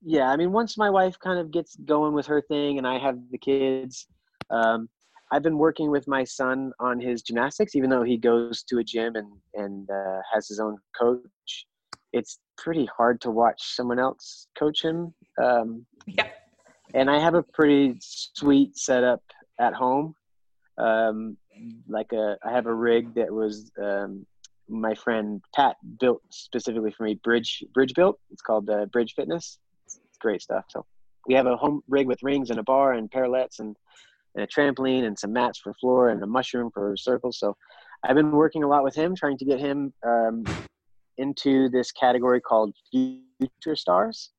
[0.02, 0.30] yeah.
[0.30, 3.18] I mean, once my wife kind of gets going with her thing, and I have
[3.32, 4.08] the kids,
[4.50, 4.90] um,
[5.32, 8.84] I've been working with my son on his gymnastics, even though he goes to a
[8.84, 11.66] gym and and uh, has his own coach.
[12.12, 15.14] It's pretty hard to watch someone else coach him.
[15.42, 16.28] Um, Yeah.
[16.96, 19.22] and I have a pretty sweet setup
[19.60, 20.16] at home.
[20.80, 21.38] Um,
[21.88, 24.26] like a, I have a rig that was um,
[24.70, 27.16] my friend Pat built specifically for me.
[27.24, 28.20] Bridge Bridge built.
[28.32, 29.60] It's called uh, Bridge Fitness.
[29.86, 30.66] It's great stuff.
[30.70, 30.86] So
[31.28, 33.76] we have a home rig with rings and a bar and parallettes and,
[34.36, 37.40] and a trampoline and some mats for floor and a mushroom for circles.
[37.40, 37.56] So
[38.04, 40.46] I've been working a lot with him, trying to get him um,
[41.18, 44.32] into this category called Future Stars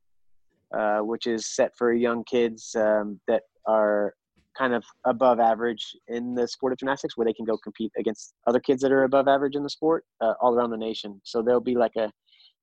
[0.77, 4.15] uh, which is set for young kids um, that are
[4.61, 8.35] kind of above average in the sport of gymnastics, where they can go compete against
[8.47, 11.21] other kids that are above average in the sport uh, all around the nation.
[11.25, 12.13] So there'll be like a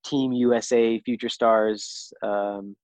[0.05, 2.75] Team USA, Future Stars, um,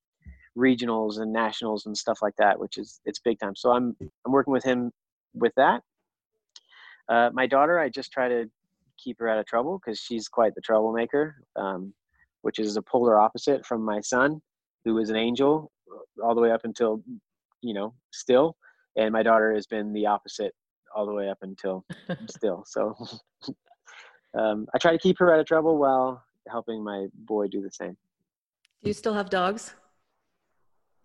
[0.58, 3.56] regionals and nationals and stuff like that, which is it's big time.
[3.56, 3.96] So I'm
[4.26, 4.92] I'm working with him
[5.36, 5.82] with that.
[7.08, 8.46] Uh, my daughter, I just try to
[8.98, 11.94] keep her out of trouble because she's quite the troublemaker, um,
[12.42, 14.42] which is a polar opposite from my son
[14.86, 15.72] who is an angel
[16.24, 17.04] all the way up until
[17.62, 18.56] you know still
[18.96, 20.54] and my daughter has been the opposite
[20.96, 21.84] all the way up until
[22.30, 22.94] still so
[24.38, 27.72] um, i try to keep her out of trouble while helping my boy do the
[27.72, 27.96] same
[28.84, 29.74] Do you still have dogs?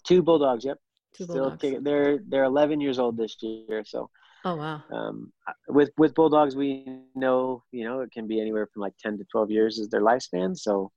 [0.05, 0.79] two bulldogs yep
[1.15, 1.65] Two still bulldogs.
[1.83, 4.11] they're they're 11 years old this year so
[4.45, 4.83] Oh wow.
[4.93, 5.33] um,
[5.69, 9.25] with with bulldogs we know you know it can be anywhere from like 10 to
[9.33, 10.91] 12 years is their lifespan so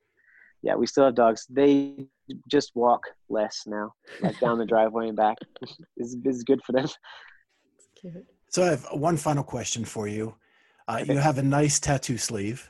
[0.62, 1.46] yeah we still have dogs.
[1.50, 2.08] They
[2.50, 5.38] just walk less now like down the driveway and back.
[5.98, 6.88] Is is good for them.
[8.50, 10.36] So I have one final question for you.
[10.88, 11.14] Uh, Okay.
[11.14, 12.70] you have a nice tattoo sleeve.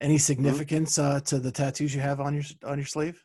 [0.00, 3.24] Any significance uh, to the tattoos you have on your on your sleeve?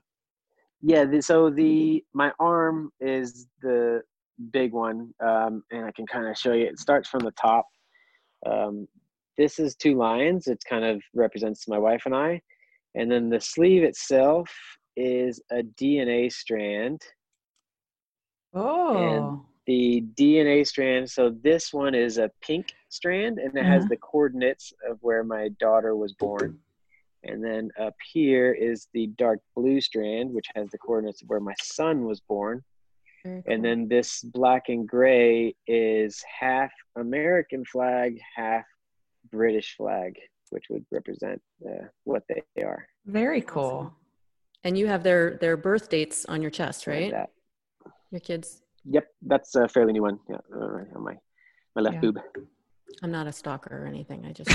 [0.82, 4.01] yeah the, so the my arm is the
[4.51, 6.66] big one um, and i can kind of show you.
[6.66, 7.66] It starts from the top.
[8.45, 8.88] Um,
[9.38, 12.41] this is two lions it kind of represents my wife and i
[12.96, 14.50] and then the sleeve itself
[14.96, 17.02] is a dna strand
[18.54, 19.46] Oh.
[19.66, 21.10] the DNA strand.
[21.10, 23.89] So this one is a pink strand, and it has Mhm.
[23.89, 26.60] the coordinates of where my daughter was born.
[27.24, 31.39] And then up here is the dark blue strand, which has the coordinates of where
[31.39, 32.64] my son was born.
[33.24, 38.66] Very And then this black and gray is half American flag, half
[39.32, 40.20] British flag,
[40.54, 42.86] which would represent uh, what they are.
[43.06, 43.64] Very cool.
[43.88, 43.95] Awesome.
[44.64, 47.12] And you have their their birth dates on your chest, like right?
[47.12, 47.30] that.
[48.12, 48.62] Your kids.
[48.86, 50.20] Yep, that's a fairly new one.
[50.30, 51.16] Yeah, uh, right on my
[51.76, 52.01] my left Yeah.
[52.01, 52.20] boob.
[53.01, 54.24] I'm not a stalker or anything.
[54.26, 54.51] I just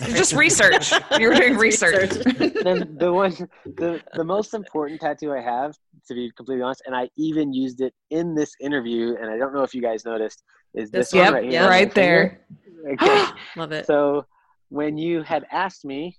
[0.20, 0.92] Just research.
[1.18, 2.10] You're doing research.
[2.62, 3.32] then the one
[3.64, 5.74] the, the most important tattoo I have,
[6.06, 9.54] to be completely honest, and I even used it in this interview, and I don't
[9.54, 10.42] know if you guys noticed,
[10.74, 11.52] is this, This one yep, right here.
[11.52, 11.66] yeah.
[11.68, 12.40] right there.
[12.84, 12.92] finger.
[13.02, 13.24] Okay.
[13.56, 13.86] love it.
[13.86, 14.24] so
[14.68, 16.16] when you had asked me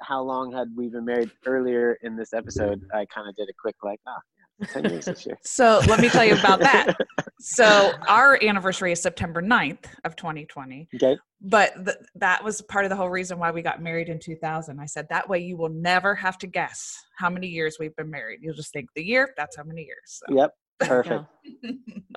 [0.00, 3.52] how long had we been married earlier in this episode, I kind of did a
[3.60, 4.18] quick like, ah,
[4.60, 5.38] yeah, ten years this year.
[5.44, 6.96] So let me tell you about that.
[7.40, 10.88] So our anniversary is September 9th of 2020.
[10.96, 11.16] Okay.
[11.40, 14.80] But th- that was part of the whole reason why we got married in 2000.
[14.80, 18.10] I said that way you will never have to guess how many years we've been
[18.10, 18.40] married.
[18.42, 20.22] You'll just think the year, that's how many years.
[20.28, 20.34] So.
[20.34, 20.50] Yep.
[20.80, 21.24] Perfect.
[21.62, 21.70] Yeah.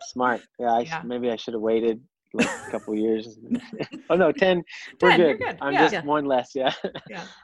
[0.04, 0.42] Smart.
[0.60, 0.72] Yeah.
[0.74, 1.02] I sh- Yeah.
[1.06, 2.02] maybe I should have waited
[2.34, 3.38] like a couple years.
[4.10, 4.64] oh no, ten.
[5.02, 5.20] We're good.
[5.20, 5.58] you're good.
[5.62, 5.82] I'm Yeah.
[5.82, 6.04] just Yeah.
[6.04, 6.52] one less.
[6.56, 6.74] Yeah.
[7.10, 7.24] Yeah.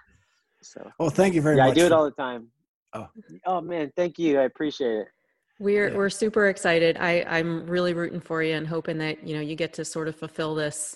[0.65, 0.89] So.
[0.97, 1.71] Well, thank you very yeah, much.
[1.73, 2.47] I do it all the time.
[2.93, 3.09] Oh.
[3.45, 4.39] Oh man, thank you.
[4.39, 5.07] I appreciate it.
[5.59, 5.97] We're Yeah.
[5.97, 6.95] we're super excited.
[7.01, 10.07] I I'm really rooting for you and hoping that you know you get to sort
[10.07, 10.95] of fulfill this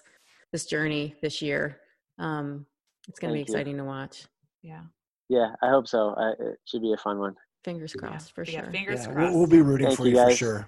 [0.54, 1.82] this journey this year.
[2.18, 2.66] Um,
[3.10, 3.54] it's going to be Thank you.
[3.56, 4.26] exciting to watch.
[4.62, 4.84] Yeah.
[5.28, 6.16] Yeah, I hope so.
[6.18, 7.36] I, it should be a fun one.
[7.66, 8.08] Fingers Yeah.
[8.08, 8.72] crossed for Yeah, sure.
[8.72, 9.32] Fingers Yeah, crossed.
[9.34, 10.68] we'll, we'll be rooting Thank for you, you, for sure.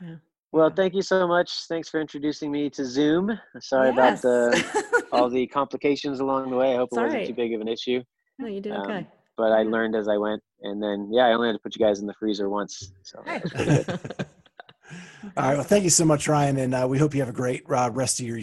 [0.00, 0.20] sure.
[0.54, 1.66] Well, thank you so much.
[1.66, 3.36] Thanks for introducing me to Zoom.
[3.58, 6.74] Sorry about the all the complications along the way.
[6.74, 7.26] I hope It's it wasn't right.
[7.26, 8.00] too big of an issue.
[8.38, 9.06] No, you did Um, okay.
[9.36, 11.84] But I learned as I went, and then yeah, I only had to put you
[11.84, 12.92] guys in the freezer once.
[13.02, 13.32] So Hey.
[13.38, 14.26] that was pretty good.
[15.36, 15.54] All right.
[15.54, 17.90] Well, thank you so much, Ryan, and uh, we hope you have a great uh,
[17.92, 18.38] rest of your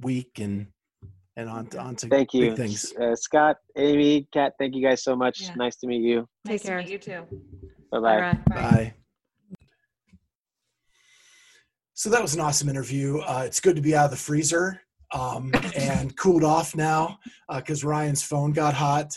[0.00, 0.68] week and
[1.36, 2.94] and on to, on to Thank big you, things.
[2.98, 4.54] uh, Scott, Amy, Kat.
[4.58, 5.42] Thank you guys so much.
[5.42, 5.54] Yeah.
[5.56, 6.26] Nice to meet you.
[6.46, 6.78] nice Take care.
[6.78, 7.22] to meet you too.
[7.90, 8.20] Bye All bye.
[8.20, 8.44] right.
[8.46, 8.94] Bye.
[12.02, 13.18] So that was an awesome interview.
[13.18, 14.80] Uh, it's good to be out of the freezer
[15.12, 17.20] um, and cooled off now
[17.54, 19.12] because Ryan's phone got hot.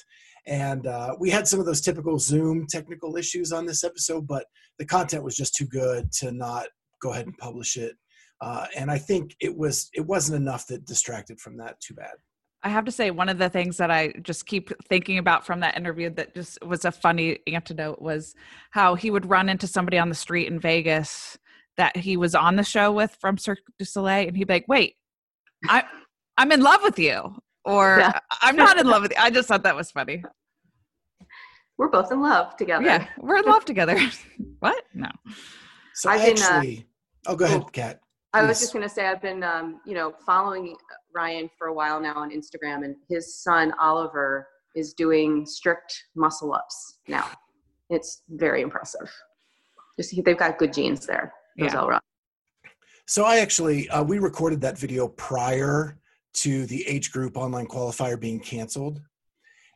[0.45, 4.45] And uh, we had some of those typical Zoom technical issues on this episode, but
[4.77, 6.67] the content was just too good to not
[7.01, 7.95] go ahead and publish it.
[8.39, 11.81] Uh, and I think it was it wasn't enough that distracted from that.
[11.81, 12.13] Too bad.
[12.61, 15.59] I have to say, one of the things that I just keep thinking about from
[15.61, 18.35] that interview that just was a funny antidote was
[18.69, 21.39] how he would run into somebody on the street in Vegas
[21.77, 24.67] that he was on the show with from Cirque du Soleil, and he'd be like,
[24.67, 24.95] "Wait,
[25.67, 25.83] I,
[26.37, 28.19] I'm in love with you," or Yeah.
[28.41, 30.23] "I'm not in love with you." I just thought that was funny.
[31.77, 32.85] We're both in love together.
[32.85, 33.97] Yeah, we're in love together.
[34.59, 34.83] what?
[34.93, 35.09] No.
[35.93, 36.63] So I've been, uh,
[37.27, 37.69] oh, go ahead, oh.
[37.71, 37.99] Kat.
[38.33, 40.75] I was just going to say I've been, um, you know, following
[41.13, 46.53] Ryan for a while now on Instagram, and his son Oliver is doing strict muscle
[46.53, 47.27] ups now.
[47.89, 49.11] It's very impressive.
[49.97, 51.33] Just they've got good genes there.
[51.57, 51.79] Those Yeah.
[51.79, 52.01] Elrod.
[53.07, 55.97] So I actually uh, we recorded that video prior
[56.33, 59.01] to the age group online qualifier being canceled,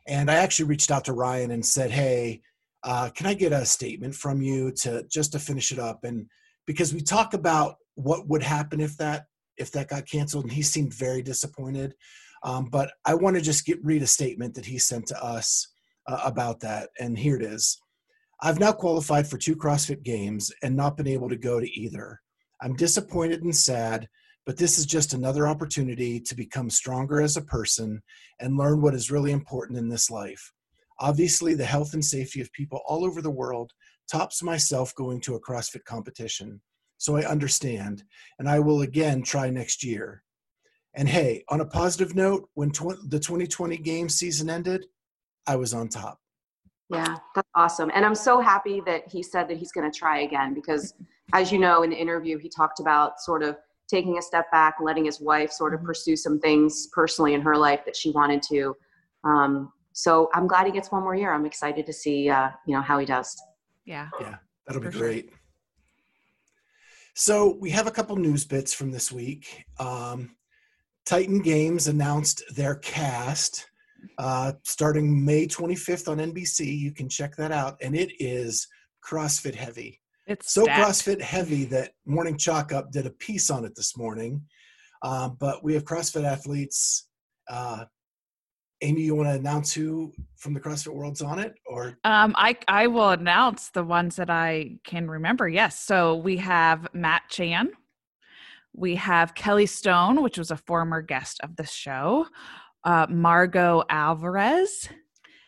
[0.06, 2.42] and I actually reached out to Ryan and said, "Hey,
[2.82, 6.28] uh, can I get a statement from you to just to finish it up?" And
[6.66, 9.26] because we talk about what would happen if that
[9.56, 11.94] if that got canceled, and he seemed very disappointed.
[12.42, 15.68] Um, but I want to just get read a statement that he sent to us
[16.08, 17.80] uh, about that, and here it is.
[18.42, 22.20] I've now qualified for two CrossFit Games and not been able to go to either.
[22.62, 24.08] I'm disappointed and sad,
[24.46, 28.02] but this is just another opportunity to become stronger as a person
[28.40, 30.52] and learn what is really important in this life.
[31.00, 33.72] Obviously, the health and safety of people all over the world
[34.10, 36.62] tops myself going to a CrossFit competition.
[36.96, 38.04] So I understand,
[38.38, 40.22] and I will again try next year.
[40.94, 44.86] And hey, on a positive note, when tw- the 2020 game season ended,
[45.46, 46.19] I was on top.
[46.90, 47.90] Yeah, that's awesome.
[47.94, 50.94] And I'm so happy that he said that he's going to try again because,
[51.32, 53.56] as you know, in the interview, he talked about sort of
[53.88, 55.86] taking a step back letting his wife sort of Mhm.
[55.86, 58.76] pursue some things personally in her life that she wanted to.
[59.24, 61.32] Um, so I'm glad he gets one more year.
[61.32, 63.36] I'm excited to see, uh, you know, how he does.
[63.84, 64.08] Yeah.
[64.20, 64.36] Yeah,
[64.66, 65.06] that'll be For sure.
[65.08, 65.30] great.
[67.14, 69.64] So we have a couple news bits from this week.
[69.78, 70.36] Um,
[71.04, 73.68] Titan Games announced their cast
[74.18, 76.78] uh, starting May 25th on NBC.
[76.78, 78.66] You can check that out, and it is
[79.08, 80.00] CrossFit heavy.
[80.26, 80.80] It's So stacked.
[80.80, 84.42] CrossFit heavy that Morning Chalk Up did a piece on it this morning.
[85.02, 87.08] Um, but we have CrossFit athletes.
[87.48, 87.84] Uh,
[88.82, 92.56] Amy, you want to announce who from the CrossFit world's on it, or Um, I
[92.68, 95.48] I will announce the ones that I can remember.
[95.48, 97.70] Yes, so we have Matt Chan,
[98.72, 102.26] we have Kelly Stone, which was a former guest of the show,
[102.84, 104.88] uh, Margaux Alvarez,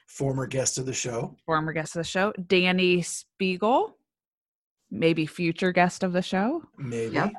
[0.06, 1.36] former guest of the show?
[1.46, 3.92] former guest of the show, Dani Speegle,
[4.90, 6.62] maybe future guest of the show.
[6.78, 7.14] Maybe.
[7.14, 7.32] Yep.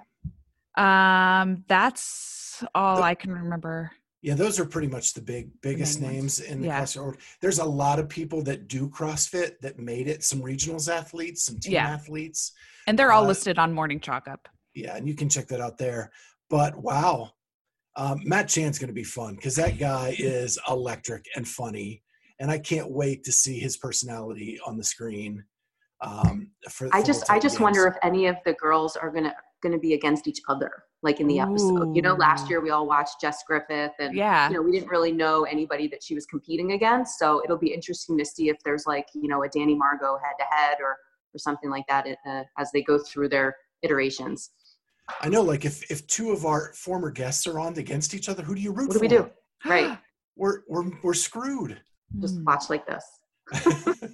[0.75, 3.91] Um, that's all The- I can remember.
[4.21, 6.81] Yeah, those are pretty much the big biggest main names in the Yeah.
[6.83, 7.17] CrossFit.
[7.41, 10.23] There's a lot of people that do CrossFit that made it.
[10.23, 11.89] Some regionals athletes, some team Yeah.
[11.89, 12.53] athletes.
[12.87, 14.47] And they're all Uh, listed on Morning Chalk Up.
[14.73, 16.13] Yeah, and you can check that out there.
[16.49, 17.33] But wow,
[17.95, 22.01] um, Matt Chan's going to be fun because that guy is electric and funny,
[22.39, 25.43] and I can't wait to see his personality on the screen.
[26.01, 29.09] Um, for, I for just, I Titan just wonder if any of the girls are
[29.09, 30.71] gonna gonna be against each other,
[31.03, 31.95] like in the episode.
[31.95, 34.49] You know, last year we all watched Jess Griffith, and Yeah.
[34.49, 37.17] you know, we didn't really know anybody that she was competing against.
[37.17, 40.33] So it'll be interesting to see if there's like, you know, a Dani Margaux head
[40.39, 40.97] to head or
[41.33, 44.51] or something like that uh, as they go through their iterations.
[45.21, 48.43] I know, like if if two of our former guests are on against each other,
[48.43, 49.29] who do you root What do we do?
[49.65, 49.97] Right.
[50.35, 51.79] We're we're we're screwed.
[52.19, 52.43] Just Hmm.
[52.45, 53.05] watch like this.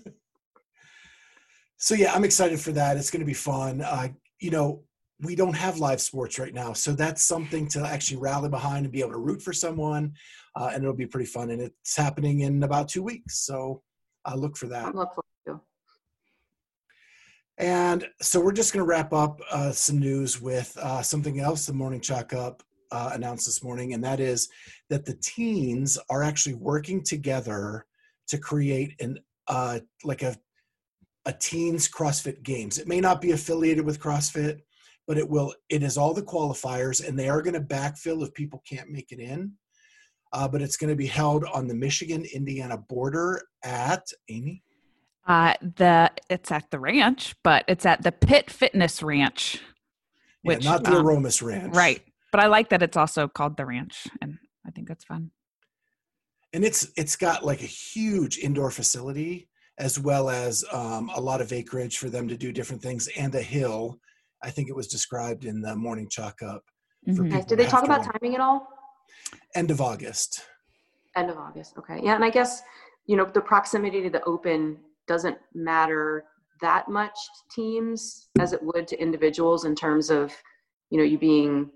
[1.78, 2.98] so yeah, I'm excited for that.
[2.98, 3.82] It's going to be fun.
[3.82, 4.10] Uh,
[4.42, 4.84] you know,
[5.22, 8.92] we don't have live sports right now, so that's something to actually rally behind and
[8.92, 10.14] be able to root for someone,
[10.58, 11.52] uh, and it'll be pretty fun.
[11.52, 13.82] And it's happening in about two weeks, so
[14.26, 14.88] uh, look for that.
[14.88, 15.14] I'm looking
[15.46, 15.66] forward to.
[17.60, 21.66] And so we're just going to wrap up uh, some news with uh, something else
[21.66, 24.48] the Morning Chalk Up uh, announced this morning, and that is
[24.90, 27.86] that the teens are actually working together
[28.30, 30.36] to create an uh, like a
[31.26, 32.78] a teens CrossFit Games.
[32.78, 34.62] It may not be affiliated with CrossFit,
[35.06, 35.54] but it will.
[35.68, 39.12] It is all the qualifiers, and they are going to backfill if people can't make
[39.12, 39.52] it in.
[40.32, 44.64] Uh, but it's going to be held on the Michigan Indiana border at Amy.
[45.30, 49.62] Uh, the it's at the ranch, but it's at the Pit Fitness Ranch,
[50.44, 52.02] Yeah, which not the um, Aromas Ranch, right.
[52.32, 55.30] But I like that it's also called the ranch, and I think that's fun.
[56.52, 61.42] and it's it's got like a huge indoor facility as well as um, a lot
[61.42, 63.98] of acreage for them to do different things and a hill
[64.44, 66.64] i think it was described in the morning chalk up
[67.16, 67.32] for Mhm.
[67.32, 68.12] people Did they talk about walk.
[68.14, 68.68] timing at all?
[69.56, 70.42] end of august
[71.16, 71.72] End of August.
[71.80, 72.00] Okay.
[72.04, 72.62] Yeah, and I guess
[73.10, 74.62] you know the proximity to the open
[75.10, 76.24] doesn't matter
[76.62, 80.32] that much to teams as it would to individuals in terms of
[80.90, 81.70] you know you being.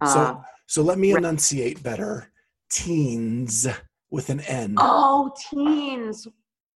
[0.00, 2.30] Uh, so so let me enunciate better
[2.70, 3.66] teens
[4.10, 6.26] with an n oh, teens,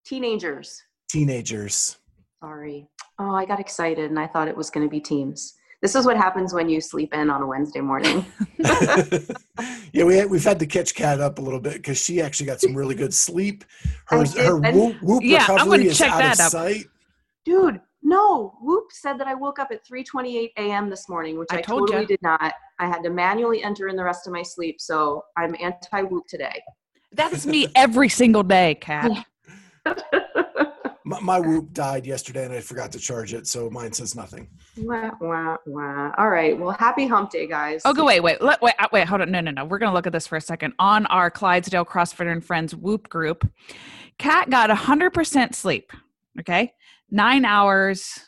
[0.05, 0.82] teenagers.
[1.09, 1.97] teenagers
[2.45, 2.86] Sorry.
[3.18, 5.55] Oh, I got excited and I thought it was going to be teams.
[5.85, 8.24] This is what happens when you sleep in on a Wednesday morning.
[9.93, 12.47] yeah we had, we've had to catch Kat up a little bit because she actually
[12.47, 13.66] got some really good sleep
[14.07, 16.47] her, did, her and- whoop, whoop Yeah, I'm recovery gonna is check out that of
[16.47, 16.53] up.
[16.53, 16.87] sight
[17.45, 18.55] Dude, no.
[18.62, 20.89] Whoop said that I woke up at 3:28 a.m.
[20.89, 22.09] this morning, which I I, told totally ya.
[22.09, 22.55] did not.
[22.78, 26.62] I had to manually enter in the rest of my sleep, so I'm anti-whoop today.
[27.12, 29.11] That is me every single day, Kat.
[31.05, 34.49] my, my whoop died yesterday and i forgot to charge it so mine says nothing
[34.79, 36.13] wah, wah, wah.
[36.19, 36.59] All right.
[36.59, 37.83] Well, happy hump day, guys.
[37.85, 39.31] Oh, go wait, wait, let, wait, uh, wait, hold on.
[39.31, 39.65] No, no, no.
[39.65, 40.75] We're gonna look at this for a second.
[40.79, 43.49] On our Clydesdale CrossFitter and Friends Whoop group,
[44.19, 45.93] Kat got hundred percent sleep.
[46.41, 46.73] Okay,
[47.11, 48.19] nine hours.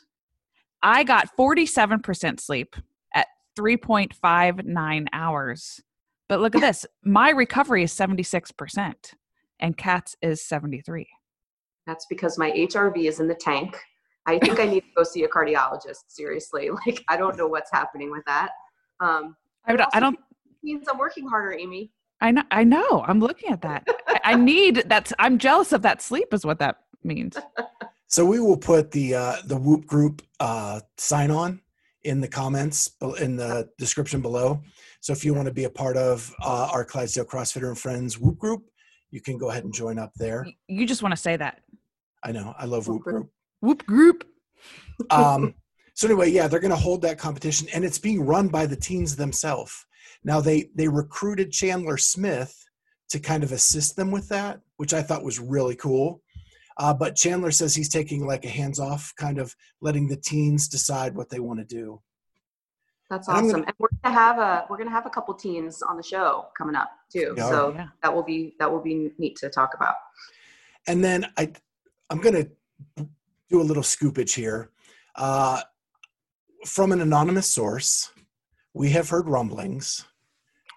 [0.83, 2.77] I got forty-seven percent sleep
[3.15, 5.81] at three point five nine hours.
[6.29, 6.87] But look at this.
[7.05, 9.13] My recovery is seventy-six percent,
[9.59, 11.09] and Kat's is seventy-three.
[11.87, 13.79] That's because my HRV is in the tank.
[14.27, 16.05] I think I need to go see a cardiologist.
[16.09, 18.51] Seriously, like I don't know what's happening with that.
[19.01, 19.91] Um, I it don't.
[19.95, 20.19] I don't.
[20.63, 21.93] means I'm working harder, Amy.
[22.21, 22.43] I know.
[22.51, 23.05] I know.
[23.07, 23.87] I'm looking at that.
[24.09, 25.13] I, I need that's.
[25.19, 26.33] I'm jealous of that sleep.
[26.33, 27.37] Is what that means.
[28.09, 31.61] So we will put the uh, the Whoop group uh, sign on
[32.05, 34.63] in the comments in the description below.
[35.01, 38.19] So if you want to be a part of uh, our Clydesdale CrossFitter and Friends
[38.19, 38.63] Whoop group,
[39.11, 40.47] you can go ahead and join up there.
[40.69, 41.63] You just want to say that.
[42.27, 43.15] I know I love Whoop Whoop group.
[43.15, 43.31] group.
[43.61, 44.25] Whoop group.
[45.11, 45.55] Um,
[45.95, 48.75] so anyway, yeah, they're going to hold that competition, and it's being run by the
[48.77, 49.85] teens themselves.
[50.25, 52.55] Now they they recruited Chandler Smith
[53.11, 56.23] to kind of assist them with that, which I thought was really cool.
[56.79, 60.67] Uh, but Chandler says he's taking like a hands off, kind of letting the teens
[60.67, 62.01] decide what they want to do.
[63.11, 63.51] That's And awesome.
[63.51, 66.47] gonna- and we're gonna have a we're gonna have a couple teens on the show
[66.57, 67.35] coming up too.
[67.37, 67.49] Yeah.
[67.51, 67.89] So Yeah.
[68.03, 69.95] that will be that will be neat to talk about.
[70.89, 71.53] And then I,
[72.11, 73.09] I'm going to
[73.49, 74.71] do a little scoopage here.
[75.15, 75.63] Uh,
[76.67, 78.11] from an anonymous source,
[78.75, 80.05] we have heard rumblings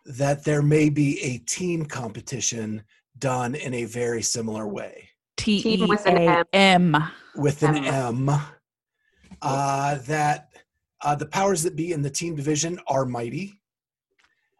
[0.06, 2.84] that there may be a team competition
[3.18, 6.98] done in a very similar way T E Team with an M.
[7.36, 8.30] with an M.
[8.30, 8.42] M.
[9.42, 10.50] Uh, that
[11.02, 13.62] uh, the powers that be in the team division are mighty,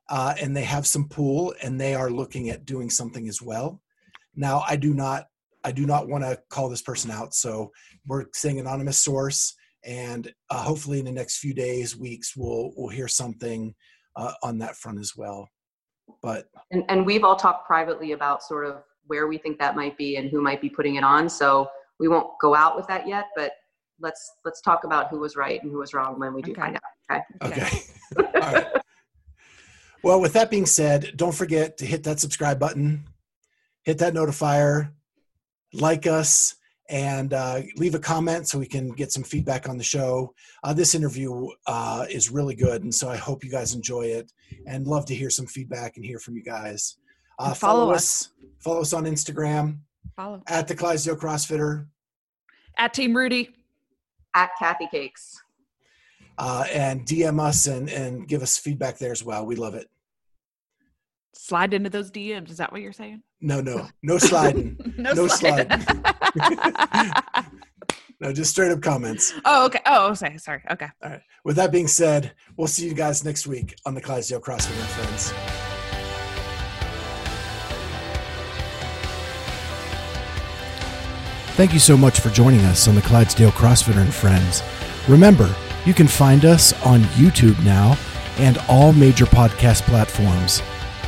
[0.10, 3.82] uh, and they have some pool, and they are looking at doing something as well.
[4.36, 5.28] Now, I do not,
[5.64, 7.72] I do not want to call this person out, so
[8.08, 12.90] we're saying anonymous source, and uh, hopefully in the next few days, weeks, we'll we'll
[12.90, 13.76] hear something
[14.16, 15.48] uh, on that front as well.
[16.22, 19.98] But And and we've all talked privately about sort of where we think that might
[19.98, 21.28] be and who might be putting it on.
[21.30, 23.54] So we won't go out with that yet, but
[24.00, 26.62] let's let's talk about who was right and who was wrong when we do Okay.
[26.62, 27.22] find out.
[27.42, 27.62] Okay.
[27.62, 27.82] Okay.
[28.42, 28.68] All right.
[30.04, 33.04] Well, with that being said, don't forget to hit that subscribe button,
[33.84, 34.94] hit that notifier,
[35.74, 36.56] like us,
[36.90, 40.34] and uh, leave a comment so we can get some feedback on the show.
[40.64, 44.32] Uh, this interview uh, is really good, and so I hope you guys enjoy it
[44.66, 46.98] and love to hear some feedback and hear from you guys.
[47.38, 48.30] Uh, And follow follow us.
[48.60, 49.80] Follow us on Instagram
[50.16, 51.86] Follow at the Clydesdale CrossFitter.
[52.78, 53.52] at Team Rudy.
[54.36, 55.42] At Kathy Cakes.
[56.38, 59.46] Uh, and DM us and, and give us feedback there as well.
[59.46, 59.90] We love it.
[61.36, 62.50] Slide into those DMs.
[62.50, 63.24] Is that what you're saying?
[63.42, 64.78] No, no, no sliding.
[64.98, 65.70] No sliding.
[68.22, 69.34] No, just straight up comments.
[69.46, 69.80] oh, okay.
[69.86, 70.38] Oh, sorry.
[70.40, 70.62] Sorry.
[70.70, 70.88] Okay.
[71.02, 71.22] All right.
[71.46, 74.90] With that being said, we'll see you guys next week on the Clydesdale CrossFit and
[74.90, 75.32] Friends.
[81.56, 84.64] Thank you so much for joining us on the Clydesdale CrossFitter and Friends.
[85.08, 85.54] Remember,
[85.86, 87.98] you can find us on YouTube now
[88.38, 90.62] and all major podcast platforms.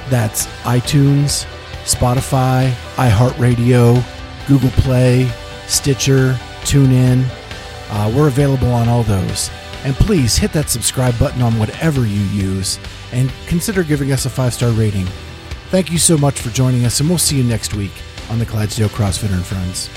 [0.10, 1.46] That's iTunes,
[1.84, 4.04] Spotify, iHeartRadio,
[4.48, 5.32] Google Play,
[5.68, 7.26] Stitcher, TuneIn.
[7.90, 9.50] Uh, we're available on all those.
[9.84, 12.80] And please hit that subscribe button on whatever you use
[13.12, 15.06] and consider giving us a five star rating.
[15.70, 17.94] Thank you so much for joining us, and we'll see you next week
[18.30, 19.90] on the Clydesdale CrossFitter and Friends.